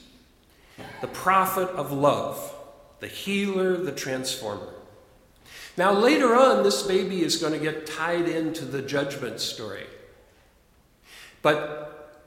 the 1.00 1.06
prophet 1.06 1.68
of 1.68 1.92
love, 1.92 2.54
the 3.00 3.06
healer, 3.06 3.76
the 3.76 3.92
transformer. 3.92 4.72
Now, 5.76 5.92
later 5.92 6.34
on, 6.34 6.62
this 6.62 6.82
baby 6.82 7.22
is 7.22 7.36
going 7.36 7.52
to 7.52 7.58
get 7.58 7.86
tied 7.86 8.28
into 8.28 8.64
the 8.64 8.80
judgment 8.80 9.40
story. 9.40 9.86
But 11.42 12.22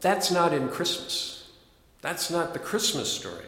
that's 0.00 0.30
not 0.30 0.52
in 0.52 0.68
Christmas. 0.68 1.50
That's 2.02 2.30
not 2.30 2.52
the 2.52 2.58
Christmas 2.60 3.10
story. 3.10 3.46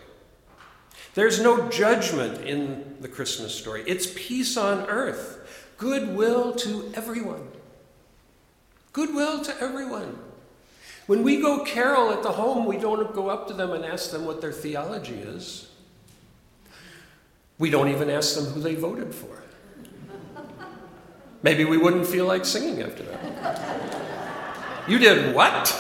There's 1.15 1.41
no 1.41 1.69
judgment 1.71 2.45
in 2.45 2.97
the 3.01 3.09
Christmas 3.09 3.55
story. 3.55 3.85
It's 3.87 4.07
peace 4.15 4.57
on 4.57 4.87
earth, 4.89 5.73
goodwill 5.79 6.53
to 6.57 6.93
everyone. 6.95 7.49
Goodwill 8.93 9.45
to 9.45 9.55
everyone. 9.63 10.19
When 11.07 11.23
we 11.23 11.41
go 11.41 11.65
carol 11.65 12.11
at 12.11 12.23
the 12.23 12.33
home, 12.33 12.67
we 12.67 12.79
don't 12.79 13.15
go 13.15 13.29
up 13.29 13.47
to 13.49 13.55
them 13.55 13.73
and 13.73 13.85
ask 13.85 14.11
them 14.11 14.25
what 14.25 14.41
their 14.41 14.53
theology 14.53 15.15
is. 15.15 15.69
We 17.59 17.71
don't 17.71 17.89
even 17.89 18.11
ask 18.11 18.35
them 18.35 18.45
who 18.47 18.61
they 18.61 18.75
voted 18.75 19.15
for. 19.15 19.43
Maybe 21.43 21.65
we 21.65 21.77
wouldn't 21.77 22.07
feel 22.07 22.27
like 22.27 22.45
singing 22.45 22.83
after 22.83 23.03
that. 23.05 24.89
You 24.89 24.99
did 24.99 25.35
what? 25.35 25.75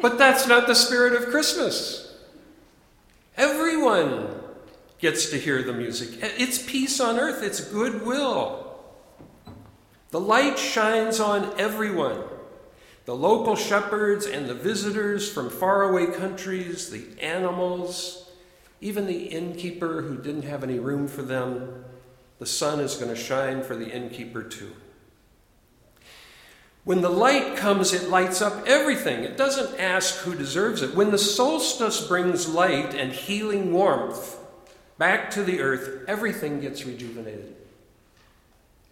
But 0.00 0.18
that's 0.18 0.46
not 0.46 0.66
the 0.66 0.74
spirit 0.74 1.14
of 1.14 1.30
Christmas. 1.30 2.14
Everyone 3.36 4.28
gets 4.98 5.30
to 5.30 5.38
hear 5.38 5.62
the 5.62 5.72
music. 5.72 6.18
It's 6.22 6.62
peace 6.62 7.00
on 7.00 7.18
earth, 7.18 7.42
it's 7.42 7.60
goodwill. 7.60 8.78
The 10.10 10.20
light 10.20 10.58
shines 10.58 11.20
on 11.20 11.58
everyone 11.58 12.22
the 13.04 13.14
local 13.14 13.54
shepherds 13.54 14.24
and 14.24 14.46
the 14.46 14.54
visitors 14.54 15.30
from 15.30 15.50
faraway 15.50 16.06
countries, 16.06 16.88
the 16.88 17.04
animals, 17.20 18.23
even 18.80 19.06
the 19.06 19.26
innkeeper 19.26 20.02
who 20.02 20.16
didn't 20.16 20.42
have 20.42 20.62
any 20.62 20.78
room 20.78 21.08
for 21.08 21.22
them, 21.22 21.84
the 22.38 22.46
sun 22.46 22.80
is 22.80 22.96
going 22.96 23.14
to 23.14 23.20
shine 23.20 23.62
for 23.62 23.76
the 23.76 23.88
innkeeper 23.90 24.42
too. 24.42 24.72
When 26.84 27.00
the 27.00 27.08
light 27.08 27.56
comes, 27.56 27.94
it 27.94 28.10
lights 28.10 28.42
up 28.42 28.66
everything. 28.66 29.24
It 29.24 29.38
doesn't 29.38 29.80
ask 29.80 30.16
who 30.16 30.34
deserves 30.34 30.82
it. 30.82 30.94
When 30.94 31.10
the 31.10 31.18
solstice 31.18 32.06
brings 32.06 32.46
light 32.46 32.94
and 32.94 33.10
healing 33.10 33.72
warmth 33.72 34.36
back 34.98 35.30
to 35.30 35.42
the 35.42 35.60
earth, 35.60 36.04
everything 36.06 36.60
gets 36.60 36.84
rejuvenated. 36.84 37.56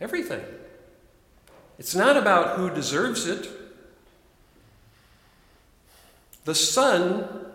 Everything. 0.00 0.42
It's 1.78 1.94
not 1.94 2.16
about 2.16 2.56
who 2.56 2.70
deserves 2.70 3.26
it. 3.26 3.46
The 6.44 6.54
sun 6.54 7.46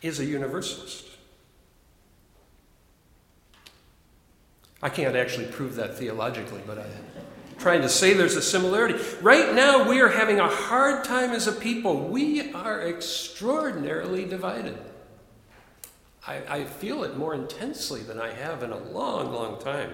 is 0.00 0.18
a 0.18 0.24
universalist. 0.24 1.09
I 4.82 4.88
can't 4.88 5.16
actually 5.16 5.46
prove 5.46 5.74
that 5.76 5.98
theologically, 5.98 6.62
but 6.66 6.78
I'm 6.78 6.86
trying 7.58 7.82
to 7.82 7.88
say 7.88 8.14
there's 8.14 8.36
a 8.36 8.42
similarity. 8.42 8.98
Right 9.20 9.54
now, 9.54 9.88
we 9.88 10.00
are 10.00 10.08
having 10.08 10.40
a 10.40 10.48
hard 10.48 11.04
time 11.04 11.30
as 11.30 11.46
a 11.46 11.52
people. 11.52 12.08
We 12.08 12.52
are 12.52 12.80
extraordinarily 12.80 14.24
divided. 14.24 14.78
I, 16.26 16.42
I 16.48 16.64
feel 16.64 17.04
it 17.04 17.16
more 17.16 17.34
intensely 17.34 18.02
than 18.02 18.18
I 18.18 18.32
have 18.32 18.62
in 18.62 18.72
a 18.72 18.78
long, 18.78 19.32
long 19.32 19.60
time. 19.60 19.92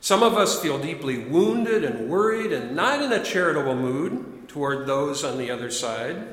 Some 0.00 0.22
of 0.22 0.34
us 0.34 0.60
feel 0.60 0.78
deeply 0.78 1.18
wounded 1.18 1.84
and 1.84 2.08
worried 2.08 2.52
and 2.52 2.76
not 2.76 3.02
in 3.02 3.12
a 3.12 3.22
charitable 3.22 3.74
mood 3.74 4.48
toward 4.48 4.86
those 4.86 5.24
on 5.24 5.38
the 5.38 5.50
other 5.50 5.70
side. 5.70 6.26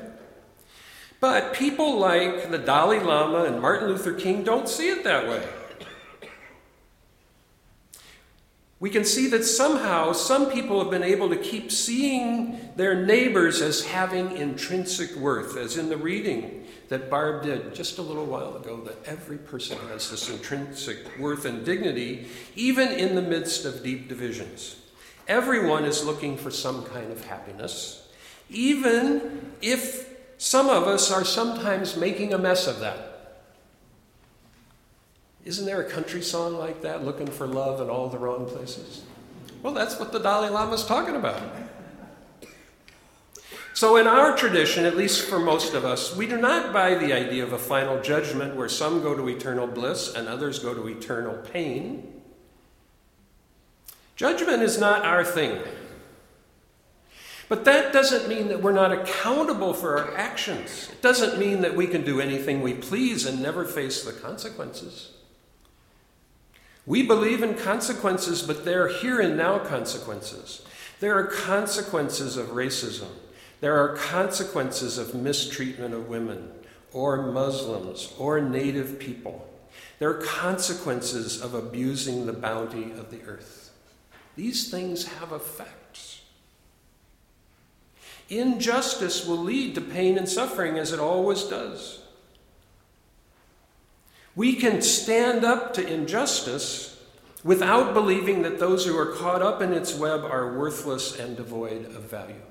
But 1.20 1.54
people 1.54 1.98
like 1.98 2.50
the 2.50 2.58
Dalai 2.58 3.00
Lama 3.00 3.44
and 3.44 3.60
Martin 3.60 3.88
Luther 3.88 4.12
King 4.12 4.44
don't 4.44 4.68
see 4.68 4.88
it 4.90 5.02
that 5.04 5.26
way. 5.26 5.46
We 8.78 8.90
can 8.90 9.04
see 9.04 9.28
that 9.28 9.44
somehow 9.44 10.12
some 10.12 10.50
people 10.50 10.82
have 10.82 10.90
been 10.90 11.02
able 11.02 11.30
to 11.30 11.36
keep 11.36 11.72
seeing 11.72 12.60
their 12.76 13.06
neighbors 13.06 13.62
as 13.62 13.86
having 13.86 14.36
intrinsic 14.36 15.16
worth, 15.16 15.56
as 15.56 15.78
in 15.78 15.88
the 15.88 15.96
reading 15.96 16.66
that 16.88 17.08
Barb 17.08 17.42
did 17.42 17.74
just 17.74 17.98
a 17.98 18.02
little 18.02 18.26
while 18.26 18.54
ago, 18.56 18.76
that 18.82 19.04
every 19.06 19.38
person 19.38 19.78
has 19.88 20.10
this 20.10 20.28
intrinsic 20.28 21.18
worth 21.18 21.46
and 21.46 21.64
dignity, 21.64 22.28
even 22.54 22.88
in 22.88 23.14
the 23.14 23.22
midst 23.22 23.64
of 23.64 23.82
deep 23.82 24.08
divisions. 24.08 24.76
Everyone 25.26 25.84
is 25.84 26.04
looking 26.04 26.36
for 26.36 26.50
some 26.50 26.84
kind 26.84 27.10
of 27.10 27.24
happiness, 27.26 28.06
even 28.50 29.54
if 29.62 30.14
some 30.38 30.68
of 30.68 30.84
us 30.84 31.10
are 31.10 31.24
sometimes 31.24 31.96
making 31.96 32.34
a 32.34 32.38
mess 32.38 32.66
of 32.66 32.80
that. 32.80 33.05
Isn't 35.46 35.64
there 35.64 35.80
a 35.80 35.88
country 35.88 36.22
song 36.22 36.58
like 36.58 36.82
that, 36.82 37.04
looking 37.04 37.28
for 37.28 37.46
love 37.46 37.80
in 37.80 37.88
all 37.88 38.08
the 38.08 38.18
wrong 38.18 38.46
places? 38.46 39.04
Well, 39.62 39.72
that's 39.72 39.96
what 39.96 40.10
the 40.10 40.18
Dalai 40.18 40.48
Lama 40.48 40.74
is 40.74 40.84
talking 40.84 41.14
about. 41.14 41.40
So, 43.72 43.96
in 43.96 44.08
our 44.08 44.36
tradition, 44.36 44.84
at 44.84 44.96
least 44.96 45.28
for 45.28 45.38
most 45.38 45.72
of 45.74 45.84
us, 45.84 46.16
we 46.16 46.26
do 46.26 46.36
not 46.36 46.72
buy 46.72 46.96
the 46.96 47.12
idea 47.12 47.44
of 47.44 47.52
a 47.52 47.58
final 47.58 48.00
judgment 48.02 48.56
where 48.56 48.68
some 48.68 49.02
go 49.02 49.14
to 49.14 49.28
eternal 49.28 49.68
bliss 49.68 50.12
and 50.12 50.26
others 50.26 50.58
go 50.58 50.74
to 50.74 50.88
eternal 50.88 51.36
pain. 51.52 52.22
Judgment 54.16 54.62
is 54.62 54.80
not 54.80 55.04
our 55.04 55.22
thing. 55.22 55.60
But 57.48 57.64
that 57.66 57.92
doesn't 57.92 58.28
mean 58.28 58.48
that 58.48 58.62
we're 58.62 58.72
not 58.72 58.90
accountable 58.90 59.74
for 59.74 59.98
our 59.98 60.16
actions. 60.16 60.88
It 60.90 61.02
doesn't 61.02 61.38
mean 61.38 61.60
that 61.60 61.76
we 61.76 61.86
can 61.86 62.02
do 62.02 62.20
anything 62.20 62.62
we 62.62 62.74
please 62.74 63.26
and 63.26 63.40
never 63.40 63.64
face 63.64 64.02
the 64.02 64.12
consequences. 64.12 65.12
We 66.86 67.02
believe 67.02 67.42
in 67.42 67.54
consequences, 67.54 68.42
but 68.42 68.64
they're 68.64 68.88
here 68.88 69.20
and 69.20 69.36
now 69.36 69.58
consequences. 69.58 70.62
There 71.00 71.18
are 71.18 71.26
consequences 71.26 72.36
of 72.36 72.48
racism. 72.48 73.08
There 73.60 73.76
are 73.76 73.96
consequences 73.96 74.96
of 74.96 75.14
mistreatment 75.14 75.94
of 75.94 76.08
women, 76.08 76.52
or 76.92 77.32
Muslims, 77.32 78.12
or 78.18 78.40
Native 78.40 79.00
people. 79.00 79.50
There 79.98 80.10
are 80.10 80.22
consequences 80.22 81.40
of 81.40 81.54
abusing 81.54 82.26
the 82.26 82.32
bounty 82.32 82.92
of 82.92 83.10
the 83.10 83.22
earth. 83.26 83.72
These 84.36 84.70
things 84.70 85.06
have 85.06 85.32
effects. 85.32 86.22
Injustice 88.28 89.26
will 89.26 89.38
lead 89.38 89.74
to 89.74 89.80
pain 89.80 90.18
and 90.18 90.28
suffering, 90.28 90.78
as 90.78 90.92
it 90.92 91.00
always 91.00 91.44
does. 91.44 92.05
We 94.36 94.54
can 94.54 94.82
stand 94.82 95.44
up 95.44 95.72
to 95.74 95.86
injustice 95.86 97.02
without 97.42 97.94
believing 97.94 98.42
that 98.42 98.58
those 98.58 98.84
who 98.84 98.96
are 98.96 99.14
caught 99.14 99.40
up 99.40 99.62
in 99.62 99.72
its 99.72 99.94
web 99.94 100.24
are 100.24 100.56
worthless 100.56 101.18
and 101.18 101.36
devoid 101.36 101.86
of 101.86 102.02
value. 102.02 102.42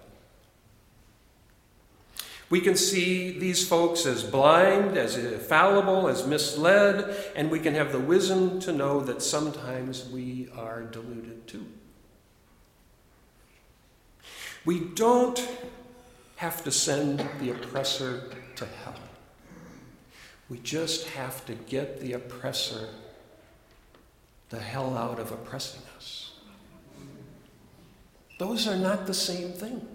We 2.50 2.62
can 2.62 2.76
see 2.76 3.38
these 3.38 3.68
folks 3.68 4.06
as 4.06 4.24
blind, 4.24 4.98
as 4.98 5.16
fallible, 5.48 6.08
as 6.08 6.26
misled, 6.28 7.16
and 7.36 7.52
we 7.52 7.60
can 7.60 7.74
have 7.74 7.92
the 7.92 8.00
wisdom 8.00 8.60
to 8.62 8.72
know 8.72 9.02
that 9.02 9.22
sometimes 9.22 10.08
we 10.10 10.50
are 10.56 10.84
deluded 10.84 11.48
too. 11.48 11.66
We 14.64 14.80
don't 14.80 15.48
have 16.38 16.64
to 16.64 16.72
send 16.72 17.28
the 17.40 17.52
oppressor 17.52 18.32
to 18.56 18.66
hell. 18.66 18.96
We 20.50 20.60
just 20.60 21.08
have 21.10 21.46
to 21.46 21.54
get 21.54 22.00
the 22.00 22.14
oppressor 22.14 22.90
the 24.50 24.60
hell 24.60 24.98
out 24.98 25.20
of 25.20 25.32
oppressing 25.32 25.82
us. 25.98 26.34
Those 28.38 28.68
are 28.68 28.78
not 28.78 29.08
the 29.08 29.14
same 29.14 29.52
thing. 29.52 29.88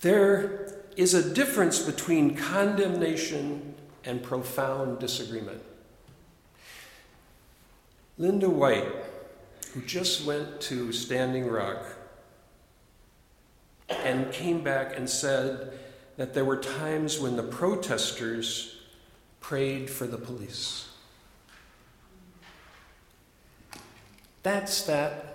There 0.00 0.82
is 0.96 1.14
a 1.14 1.34
difference 1.34 1.80
between 1.80 2.36
condemnation 2.36 3.74
and 4.04 4.22
profound 4.22 4.98
disagreement. 4.98 5.62
Linda 8.18 8.48
White, 8.48 8.92
who 9.72 9.80
just 9.82 10.24
went 10.24 10.60
to 10.62 10.92
Standing 10.92 11.48
Rock, 11.48 11.93
and 14.04 14.32
came 14.32 14.62
back 14.62 14.96
and 14.96 15.08
said 15.08 15.78
that 16.16 16.34
there 16.34 16.44
were 16.44 16.56
times 16.56 17.18
when 17.18 17.36
the 17.36 17.42
protesters 17.42 18.76
prayed 19.40 19.90
for 19.90 20.06
the 20.06 20.18
police. 20.18 20.88
That's 24.42 24.82
that. 24.84 25.30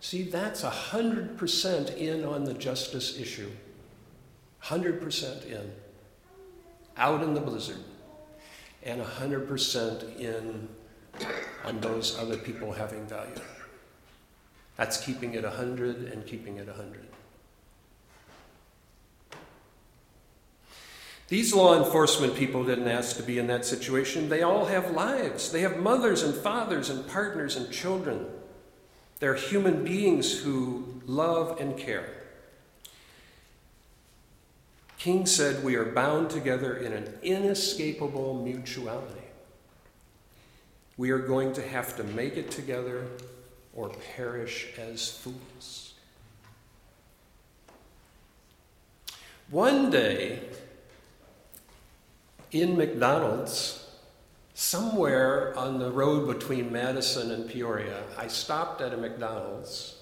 See, 0.00 0.22
that's 0.22 0.62
100% 0.62 1.96
in 1.96 2.24
on 2.24 2.44
the 2.44 2.54
justice 2.54 3.18
issue. 3.18 3.50
100% 4.62 5.46
in. 5.46 5.72
out 6.98 7.22
in 7.22 7.32
the 7.32 7.40
blizzard, 7.40 7.82
and 8.82 9.00
100% 9.00 10.18
in 10.18 10.68
on 11.64 11.80
those 11.80 12.18
other 12.18 12.36
people 12.36 12.72
having 12.72 13.06
value. 13.06 13.40
That's 14.76 15.04
keeping 15.04 15.34
it 15.34 15.44
100 15.44 16.12
and 16.12 16.26
keeping 16.26 16.58
it 16.58 16.66
100. 16.66 17.06
These 21.28 21.54
law 21.54 21.76
enforcement 21.76 22.34
people 22.34 22.64
didn't 22.64 22.88
ask 22.88 23.16
to 23.18 23.22
be 23.22 23.38
in 23.38 23.46
that 23.48 23.66
situation. 23.66 24.30
They 24.30 24.42
all 24.42 24.64
have 24.64 24.92
lives. 24.92 25.52
They 25.52 25.60
have 25.60 25.76
mothers 25.76 26.22
and 26.22 26.34
fathers 26.34 26.88
and 26.88 27.06
partners 27.06 27.54
and 27.54 27.70
children. 27.70 28.26
They're 29.20 29.34
human 29.34 29.84
beings 29.84 30.40
who 30.40 31.02
love 31.06 31.60
and 31.60 31.76
care. 31.76 32.08
King 34.98 35.26
said, 35.26 35.62
We 35.62 35.76
are 35.76 35.84
bound 35.84 36.30
together 36.30 36.74
in 36.74 36.94
an 36.94 37.12
inescapable 37.22 38.42
mutuality. 38.42 39.20
We 40.96 41.10
are 41.10 41.18
going 41.18 41.52
to 41.52 41.62
have 41.62 41.94
to 41.96 42.04
make 42.04 42.36
it 42.36 42.50
together 42.50 43.06
or 43.74 43.90
perish 44.16 44.68
as 44.78 45.10
fools. 45.10 45.92
One 49.50 49.90
day, 49.90 50.40
in 52.50 52.76
McDonald's, 52.76 53.86
somewhere 54.54 55.56
on 55.56 55.78
the 55.78 55.90
road 55.90 56.26
between 56.26 56.72
Madison 56.72 57.30
and 57.30 57.48
Peoria, 57.48 58.02
I 58.16 58.28
stopped 58.28 58.80
at 58.80 58.92
a 58.92 58.96
McDonald's. 58.96 59.96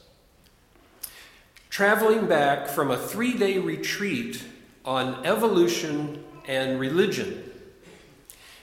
Traveling 1.69 2.27
back 2.27 2.69
from 2.69 2.91
a 2.91 2.97
three 2.97 3.37
day 3.37 3.59
retreat 3.59 4.43
on 4.85 5.27
evolution 5.27 6.25
and 6.47 6.81
religion. 6.81 7.43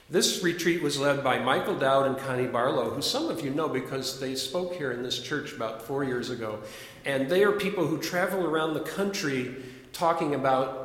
This 0.10 0.44
retreat 0.44 0.82
was 0.82 1.00
led 1.00 1.24
by 1.24 1.40
Michael 1.40 1.78
Dowd 1.78 2.08
and 2.08 2.18
Connie 2.18 2.48
Barlow, 2.48 2.92
who 2.92 3.02
some 3.02 3.30
of 3.30 3.44
you 3.44 3.52
know 3.52 3.68
because 3.68 4.20
they 4.20 4.36
spoke 4.36 4.76
here 4.76 4.92
in 4.92 5.02
this 5.02 5.20
church 5.20 5.54
about 5.54 5.82
four 5.82 6.04
years 6.04 6.30
ago. 6.30 6.60
And 7.06 7.30
they 7.30 7.44
are 7.44 7.52
people 7.52 7.88
who 7.88 7.98
travel 8.00 8.46
around 8.46 8.74
the 8.74 8.82
country 8.82 9.56
talking 9.92 10.36
about 10.36 10.83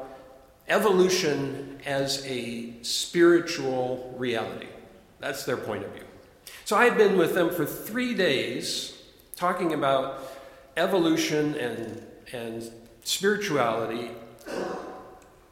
evolution 0.68 1.78
as 1.85 2.24
a 2.26 2.72
spiritual 2.83 4.14
reality. 4.16 4.68
That's 5.20 5.44
their 5.44 5.57
point 5.57 5.85
of 5.85 5.92
view. 5.92 6.04
So 6.64 6.76
I 6.76 6.85
had 6.85 6.98
been 6.98 7.16
with 7.16 7.35
them 7.35 7.50
for 7.50 7.64
three 7.64 8.14
days 8.14 9.00
talking 9.37 9.72
about 9.72 10.22
evolution 10.76 11.54
and, 11.54 12.02
and 12.33 12.70
spirituality 13.04 14.11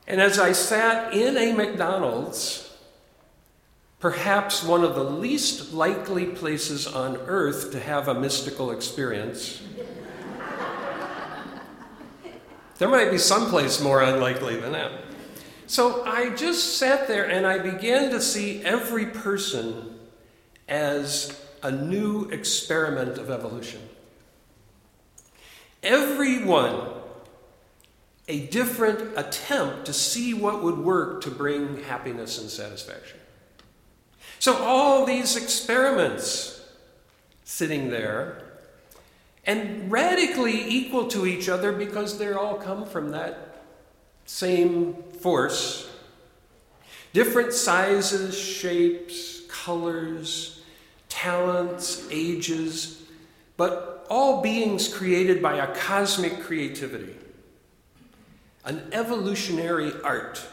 and 0.07 0.21
as 0.21 0.39
I 0.39 0.53
sat 0.53 1.13
in 1.13 1.37
a 1.37 1.53
McDonald's, 1.53 2.73
perhaps 3.99 4.63
one 4.63 4.85
of 4.85 4.95
the 4.95 5.03
least 5.03 5.73
likely 5.73 6.27
places 6.27 6.87
on 6.87 7.17
earth 7.27 7.73
to 7.73 7.81
have 7.81 8.07
a 8.07 8.15
mystical 8.15 8.71
experience, 8.71 9.63
there 12.79 12.89
might 12.89 13.11
be 13.11 13.19
some 13.19 13.49
place 13.49 13.81
more 13.81 14.03
unlikely 14.03 14.61
than 14.61 14.73
that. 14.73 14.93
So 15.67 16.05
I 16.05 16.31
just 16.31 16.79
sat 16.79 17.09
there 17.09 17.29
and 17.29 17.47
I 17.47 17.59
began 17.59 18.11
to 18.11 18.21
see 18.21 18.63
every 18.63 19.07
person 19.07 19.99
as 20.69 21.41
a 21.63 21.71
new 21.71 22.29
experiment 22.31 23.19
of 23.19 23.31
evolution. 23.31 23.81
Everyone 25.83 26.97
a 28.29 28.47
different 28.47 29.17
attempt 29.17 29.87
to 29.87 29.93
see 29.93 30.35
what 30.35 30.63
would 30.63 30.79
work 30.79 31.23
to 31.23 31.31
bring 31.31 31.83
happiness 31.85 32.41
and 32.41 32.51
satisfaction. 32.51 33.19
So, 34.39 34.57
all 34.57 35.07
these 35.07 35.37
experiments 35.37 36.61
sitting 37.45 37.91
there 37.91 38.43
and 39.45 39.91
radically 39.91 40.69
equal 40.69 41.07
to 41.09 41.25
each 41.25 41.49
other 41.49 41.73
because 41.73 42.19
they're 42.19 42.39
all 42.39 42.57
come 42.57 42.85
from 42.85 43.13
that 43.13 43.46
same 44.27 44.95
force. 45.21 45.91
Different 47.13 47.53
sizes, 47.53 48.39
shapes, 48.39 49.41
colors, 49.49 50.63
talents, 51.09 52.07
ages, 52.11 53.03
but 53.57 54.07
all 54.11 54.43
beings 54.43 54.93
created 54.93 55.43
by 55.43 55.57
a 55.57 55.75
cosmic 55.75 56.41
creativity 56.41 57.15
an 58.67 58.83
evolutionary 58.93 59.93
art 60.03 60.45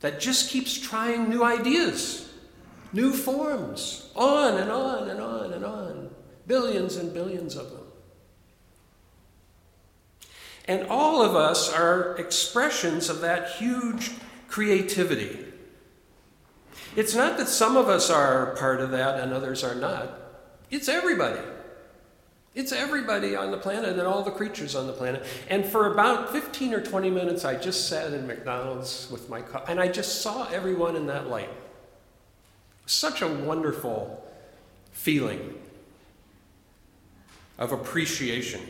that 0.00 0.18
just 0.18 0.48
keeps 0.50 0.76
trying 0.78 1.28
new 1.28 1.44
ideas, 1.44 2.32
new 2.92 3.12
forms, 3.12 4.10
on 4.16 4.58
and 4.58 4.70
on 4.70 5.10
and 5.10 5.20
on 5.20 5.52
and 5.52 5.64
on. 5.64 6.10
Billions 6.46 6.96
and 6.96 7.12
billions 7.12 7.54
of 7.54 7.70
them. 7.70 7.81
And 10.66 10.86
all 10.88 11.22
of 11.22 11.34
us 11.34 11.72
are 11.72 12.16
expressions 12.16 13.08
of 13.08 13.20
that 13.20 13.50
huge 13.52 14.12
creativity. 14.48 15.44
It's 16.94 17.14
not 17.14 17.38
that 17.38 17.48
some 17.48 17.76
of 17.76 17.88
us 17.88 18.10
are 18.10 18.54
part 18.56 18.80
of 18.80 18.90
that 18.90 19.18
and 19.20 19.32
others 19.32 19.64
are 19.64 19.74
not, 19.74 20.08
it's 20.70 20.88
everybody. 20.88 21.40
It's 22.54 22.70
everybody 22.70 23.34
on 23.34 23.50
the 23.50 23.56
planet 23.56 23.98
and 23.98 24.02
all 24.02 24.22
the 24.22 24.30
creatures 24.30 24.74
on 24.74 24.86
the 24.86 24.92
planet. 24.92 25.24
And 25.48 25.64
for 25.64 25.90
about 25.90 26.32
15 26.32 26.74
or 26.74 26.82
20 26.82 27.08
minutes, 27.08 27.46
I 27.46 27.56
just 27.56 27.88
sat 27.88 28.12
in 28.12 28.26
McDonald's 28.26 29.08
with 29.10 29.30
my 29.30 29.40
cup 29.40 29.70
and 29.70 29.80
I 29.80 29.88
just 29.88 30.20
saw 30.20 30.46
everyone 30.48 30.94
in 30.96 31.06
that 31.06 31.28
light. 31.28 31.48
Such 32.84 33.22
a 33.22 33.28
wonderful 33.28 34.22
feeling 34.92 35.54
of 37.58 37.72
appreciation. 37.72 38.60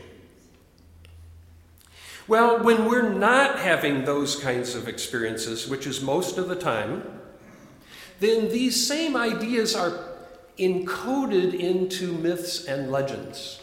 Well, 2.27 2.63
when 2.63 2.85
we're 2.85 3.11
not 3.11 3.59
having 3.59 4.05
those 4.05 4.37
kinds 4.37 4.75
of 4.75 4.87
experiences, 4.87 5.67
which 5.67 5.85
is 5.85 6.01
most 6.01 6.37
of 6.37 6.47
the 6.47 6.55
time, 6.55 7.03
then 8.19 8.49
these 8.49 8.87
same 8.87 9.17
ideas 9.17 9.75
are 9.75 10.07
encoded 10.57 11.53
into 11.53 12.13
myths 12.13 12.65
and 12.65 12.91
legends. 12.91 13.59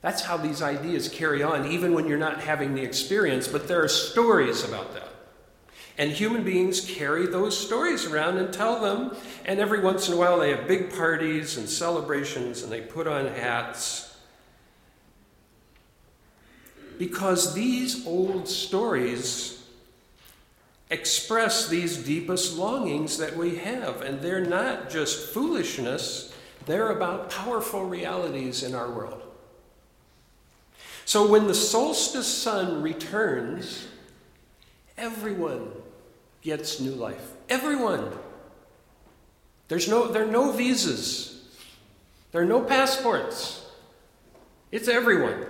That's 0.00 0.22
how 0.22 0.38
these 0.38 0.62
ideas 0.62 1.08
carry 1.08 1.42
on, 1.42 1.70
even 1.70 1.92
when 1.92 2.06
you're 2.06 2.16
not 2.16 2.40
having 2.40 2.74
the 2.74 2.82
experience, 2.82 3.46
but 3.46 3.68
there 3.68 3.84
are 3.84 3.88
stories 3.88 4.64
about 4.64 4.94
that. 4.94 5.08
And 5.98 6.10
human 6.10 6.42
beings 6.42 6.80
carry 6.80 7.26
those 7.26 7.58
stories 7.58 8.06
around 8.06 8.38
and 8.38 8.50
tell 8.54 8.80
them, 8.80 9.14
and 9.44 9.60
every 9.60 9.80
once 9.80 10.08
in 10.08 10.14
a 10.14 10.16
while 10.16 10.38
they 10.38 10.48
have 10.48 10.66
big 10.66 10.94
parties 10.94 11.58
and 11.58 11.68
celebrations 11.68 12.62
and 12.62 12.72
they 12.72 12.80
put 12.80 13.06
on 13.06 13.26
hats. 13.26 14.09
Because 17.00 17.54
these 17.54 18.06
old 18.06 18.46
stories 18.46 19.64
express 20.90 21.66
these 21.66 21.96
deepest 21.96 22.58
longings 22.58 23.16
that 23.16 23.34
we 23.34 23.56
have, 23.56 24.02
and 24.02 24.20
they're 24.20 24.44
not 24.44 24.90
just 24.90 25.32
foolishness, 25.32 26.30
they're 26.66 26.90
about 26.90 27.30
powerful 27.30 27.86
realities 27.86 28.62
in 28.62 28.74
our 28.74 28.90
world. 28.90 29.22
So 31.06 31.26
when 31.26 31.46
the 31.46 31.54
solstice 31.54 32.28
sun 32.28 32.82
returns, 32.82 33.88
everyone 34.98 35.70
gets 36.42 36.80
new 36.80 36.92
life. 36.92 37.32
Everyone. 37.48 38.12
There's 39.68 39.88
no, 39.88 40.06
there 40.08 40.24
are 40.24 40.30
no 40.30 40.52
visas. 40.52 41.48
There 42.32 42.42
are 42.42 42.44
no 42.44 42.60
passports. 42.60 43.64
It's 44.70 44.86
everyone. 44.86 45.46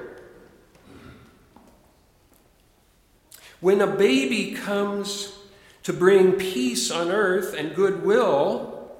When 3.61 3.81
a 3.81 3.87
baby 3.87 4.53
comes 4.53 5.37
to 5.83 5.93
bring 5.93 6.33
peace 6.33 6.91
on 6.91 7.11
earth 7.11 7.55
and 7.55 7.75
goodwill, 7.75 8.91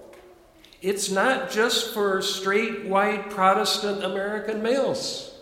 it's 0.83 1.11
not 1.11 1.51
just 1.51 1.93
for 1.93 2.21
straight 2.23 2.87
white 2.87 3.31
Protestant 3.31 4.03
American 4.05 4.63
males. 4.63 5.33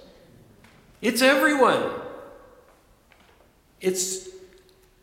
It's 1.00 1.22
everyone. 1.22 1.90
It's 3.80 4.28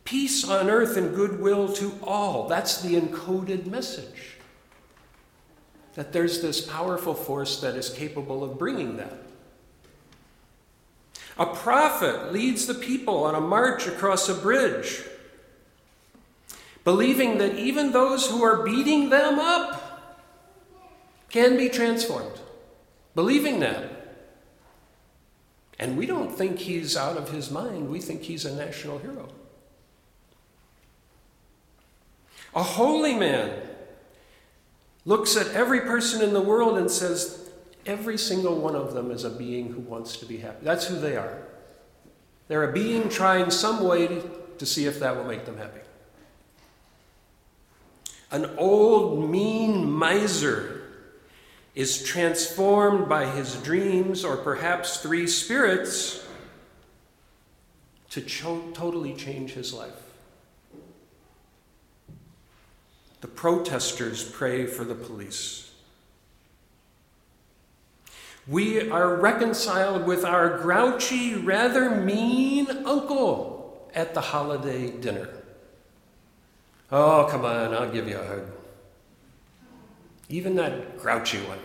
peace 0.04 0.48
on 0.48 0.68
earth 0.68 0.96
and 0.96 1.14
goodwill 1.14 1.72
to 1.74 1.92
all. 2.02 2.48
That's 2.48 2.82
the 2.82 3.00
encoded 3.00 3.66
message. 3.66 4.36
That 5.94 6.12
there's 6.12 6.42
this 6.42 6.60
powerful 6.60 7.14
force 7.14 7.60
that 7.60 7.74
is 7.74 7.88
capable 7.88 8.44
of 8.44 8.58
bringing 8.58 8.98
that. 8.98 9.25
A 11.38 11.46
prophet 11.46 12.32
leads 12.32 12.66
the 12.66 12.74
people 12.74 13.24
on 13.24 13.34
a 13.34 13.40
march 13.40 13.86
across 13.86 14.28
a 14.28 14.34
bridge, 14.34 15.02
believing 16.82 17.38
that 17.38 17.56
even 17.56 17.92
those 17.92 18.30
who 18.30 18.42
are 18.42 18.64
beating 18.64 19.10
them 19.10 19.38
up 19.38 19.86
can 21.28 21.56
be 21.56 21.68
transformed. 21.68 22.40
Believing 23.14 23.60
that. 23.60 23.96
And 25.78 25.98
we 25.98 26.06
don't 26.06 26.34
think 26.34 26.58
he's 26.58 26.96
out 26.96 27.18
of 27.18 27.30
his 27.30 27.50
mind, 27.50 27.90
we 27.90 28.00
think 28.00 28.22
he's 28.22 28.46
a 28.46 28.54
national 28.54 28.98
hero. 28.98 29.28
A 32.54 32.62
holy 32.62 33.14
man 33.14 33.52
looks 35.04 35.36
at 35.36 35.48
every 35.48 35.80
person 35.80 36.22
in 36.22 36.32
the 36.32 36.40
world 36.40 36.78
and 36.78 36.90
says, 36.90 37.45
every 37.86 38.18
single 38.18 38.56
one 38.56 38.74
of 38.74 38.92
them 38.92 39.10
is 39.10 39.24
a 39.24 39.30
being 39.30 39.72
who 39.72 39.80
wants 39.80 40.16
to 40.18 40.26
be 40.26 40.38
happy. 40.38 40.64
That's 40.64 40.86
who 40.86 40.98
they 40.98 41.16
are. 41.16 41.38
They're 42.48 42.68
a 42.68 42.72
being 42.72 43.08
trying 43.08 43.50
some 43.50 43.84
way 43.84 44.06
to, 44.06 44.30
to 44.58 44.66
see 44.66 44.86
if 44.86 45.00
that 45.00 45.16
will 45.16 45.24
make 45.24 45.46
them 45.46 45.56
happy. 45.56 45.80
An 48.30 48.50
old, 48.58 49.30
mean 49.30 49.90
miser 49.90 50.82
is 51.74 52.02
transformed 52.02 53.08
by 53.08 53.26
his 53.26 53.54
dreams 53.62 54.24
or 54.24 54.36
perhaps 54.36 54.98
three 54.98 55.26
spirits 55.26 56.26
to 58.10 58.20
cho- 58.22 58.70
totally 58.72 59.14
change 59.14 59.52
his 59.52 59.72
life. 59.72 59.92
The 63.20 63.28
protesters 63.28 64.24
pray 64.24 64.66
for 64.66 64.84
the 64.84 64.94
police. 64.94 65.65
We 68.48 68.88
are 68.90 69.16
reconciled 69.16 70.06
with 70.06 70.24
our 70.24 70.58
grouchy, 70.58 71.34
rather 71.34 71.90
mean 71.90 72.68
uncle 72.86 73.90
at 73.94 74.14
the 74.14 74.20
holiday 74.20 74.90
dinner. 74.90 75.28
Oh, 76.92 77.26
come 77.28 77.44
on, 77.44 77.74
I'll 77.74 77.90
give 77.90 78.08
you 78.08 78.18
a 78.18 78.24
hug. 78.24 78.46
Even 80.28 80.54
that 80.56 80.98
grouchy 80.98 81.38
one. 81.38 81.58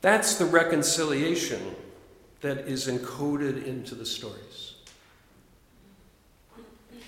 That's 0.00 0.36
the 0.36 0.44
reconciliation 0.44 1.74
that 2.40 2.58
is 2.58 2.86
encoded 2.86 3.66
into 3.66 3.96
the 3.96 4.06
stories. 4.06 4.74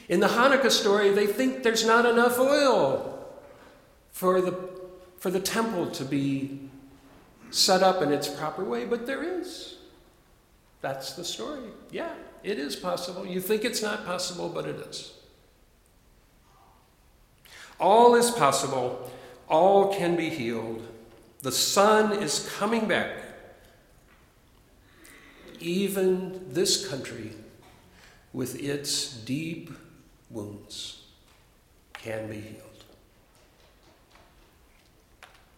In 0.09 0.19
the 0.19 0.27
Hanukkah 0.27 0.71
story, 0.71 1.11
they 1.11 1.27
think 1.27 1.63
there's 1.63 1.87
not 1.87 2.07
enough 2.07 2.39
oil 2.41 3.25
for 4.11 4.41
the, 4.41 4.78
for 5.19 5.31
the 5.31 5.41
temple 5.41 5.91
to 5.91 6.05
be 6.05 6.61
set 7.51 7.83
up 7.83 8.03
in 8.03 8.13
its 8.13 8.29
proper 8.29 8.65
way, 8.65 8.85
but 8.85 9.07
there 9.07 9.23
is. 9.23 9.77
That's 10.81 11.15
the 11.15 11.25
story. 11.25 11.71
Yeah, 11.91 12.13
it 12.43 12.59
is 12.59 12.77
possible. 12.77 13.27
You 13.27 13.41
think 13.41 13.65
it's 13.65 13.83
not 13.83 14.07
possible, 14.07 14.49
but 14.49 14.67
it 14.67 14.77
is. 14.77 15.13
All 17.81 18.15
is 18.15 18.31
possible, 18.31 19.11
all 19.49 19.95
can 19.95 20.17
be 20.17 20.31
healed. 20.31 20.87
The 21.43 21.53
sun 21.53 22.13
is 22.13 22.49
coming 22.59 22.87
back. 22.87 23.13
Even 25.61 26.53
this 26.53 26.89
country, 26.89 27.33
with 28.33 28.61
its 28.61 29.13
deep 29.13 29.73
wounds 30.31 31.03
can 31.95 32.29
be 32.29 32.41
healed. 32.41 32.68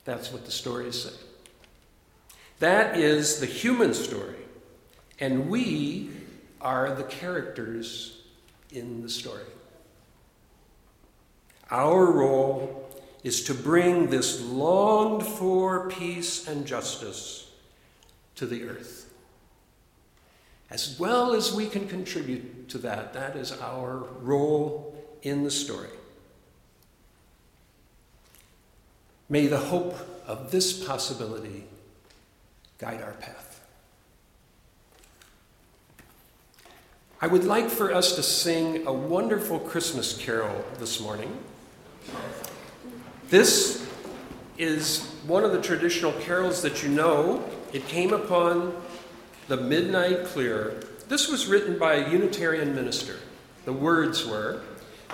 That's 0.04 0.32
what 0.32 0.44
the 0.44 0.50
stories 0.50 1.02
say. 1.02 1.16
That 2.58 2.96
is 2.96 3.40
the 3.40 3.46
human 3.46 3.94
story. 3.94 4.36
And 5.18 5.48
we 5.48 6.10
are 6.60 6.94
the 6.94 7.04
characters 7.04 8.22
in 8.70 9.02
the 9.02 9.08
story. 9.08 9.44
Our 11.70 12.10
role 12.10 12.88
is 13.22 13.44
to 13.44 13.54
bring 13.54 14.08
this 14.08 14.40
longed 14.42 15.26
for 15.26 15.88
peace 15.88 16.48
and 16.48 16.66
justice 16.66 17.50
to 18.36 18.46
the 18.46 18.64
earth. 18.64 19.12
As 20.70 20.98
well 20.98 21.34
as 21.34 21.52
we 21.52 21.66
can 21.66 21.88
contribute 21.88 22.68
to 22.70 22.78
that, 22.78 23.12
that 23.12 23.36
is 23.36 23.52
our 23.60 24.04
role 24.20 24.96
in 25.22 25.44
the 25.44 25.50
story. 25.50 25.88
May 29.30 29.46
the 29.46 29.58
hope 29.58 29.96
of 30.26 30.50
this 30.50 30.84
possibility 30.84 31.64
guide 32.78 33.00
our 33.00 33.12
path. 33.12 33.64
I 37.20 37.28
would 37.28 37.44
like 37.44 37.70
for 37.70 37.94
us 37.94 38.16
to 38.16 38.24
sing 38.24 38.86
a 38.88 38.92
wonderful 38.92 39.60
Christmas 39.60 40.18
carol 40.18 40.64
this 40.80 41.00
morning. 41.00 41.38
This 43.28 43.88
is 44.58 45.06
one 45.28 45.44
of 45.44 45.52
the 45.52 45.62
traditional 45.62 46.12
carols 46.12 46.60
that 46.62 46.82
you 46.82 46.88
know. 46.88 47.48
It 47.72 47.86
came 47.86 48.12
upon 48.12 48.74
the 49.46 49.58
Midnight 49.58 50.24
Clear. 50.24 50.82
This 51.08 51.30
was 51.30 51.46
written 51.46 51.78
by 51.78 51.94
a 51.94 52.10
Unitarian 52.10 52.74
minister. 52.74 53.16
The 53.64 53.72
words 53.72 54.26
were, 54.26 54.62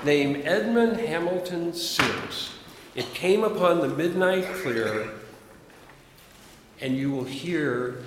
named 0.05 0.47
Edmund 0.47 0.97
Hamilton 1.01 1.75
Sears. 1.75 2.56
It 2.97 3.13
came 3.13 3.45
upon 3.45 3.81
the 3.81 3.89
midnight 3.89 4.47
clear, 4.63 5.11
and 6.81 6.97
you 6.97 7.11
will 7.11 7.25
hear 7.25 8.03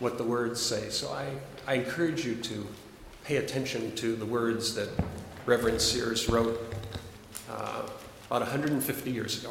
what 0.00 0.18
the 0.18 0.22
words 0.22 0.60
say. 0.60 0.90
So 0.90 1.10
I, 1.10 1.30
I 1.66 1.76
encourage 1.76 2.26
you 2.26 2.34
to 2.34 2.66
pay 3.24 3.38
attention 3.38 3.96
to 3.96 4.14
the 4.14 4.26
words 4.26 4.74
that 4.74 4.90
Reverend 5.46 5.80
Sears 5.80 6.28
wrote 6.28 6.60
uh, 7.50 7.88
about 8.26 8.42
150 8.42 9.10
years 9.10 9.42
ago. 9.42 9.50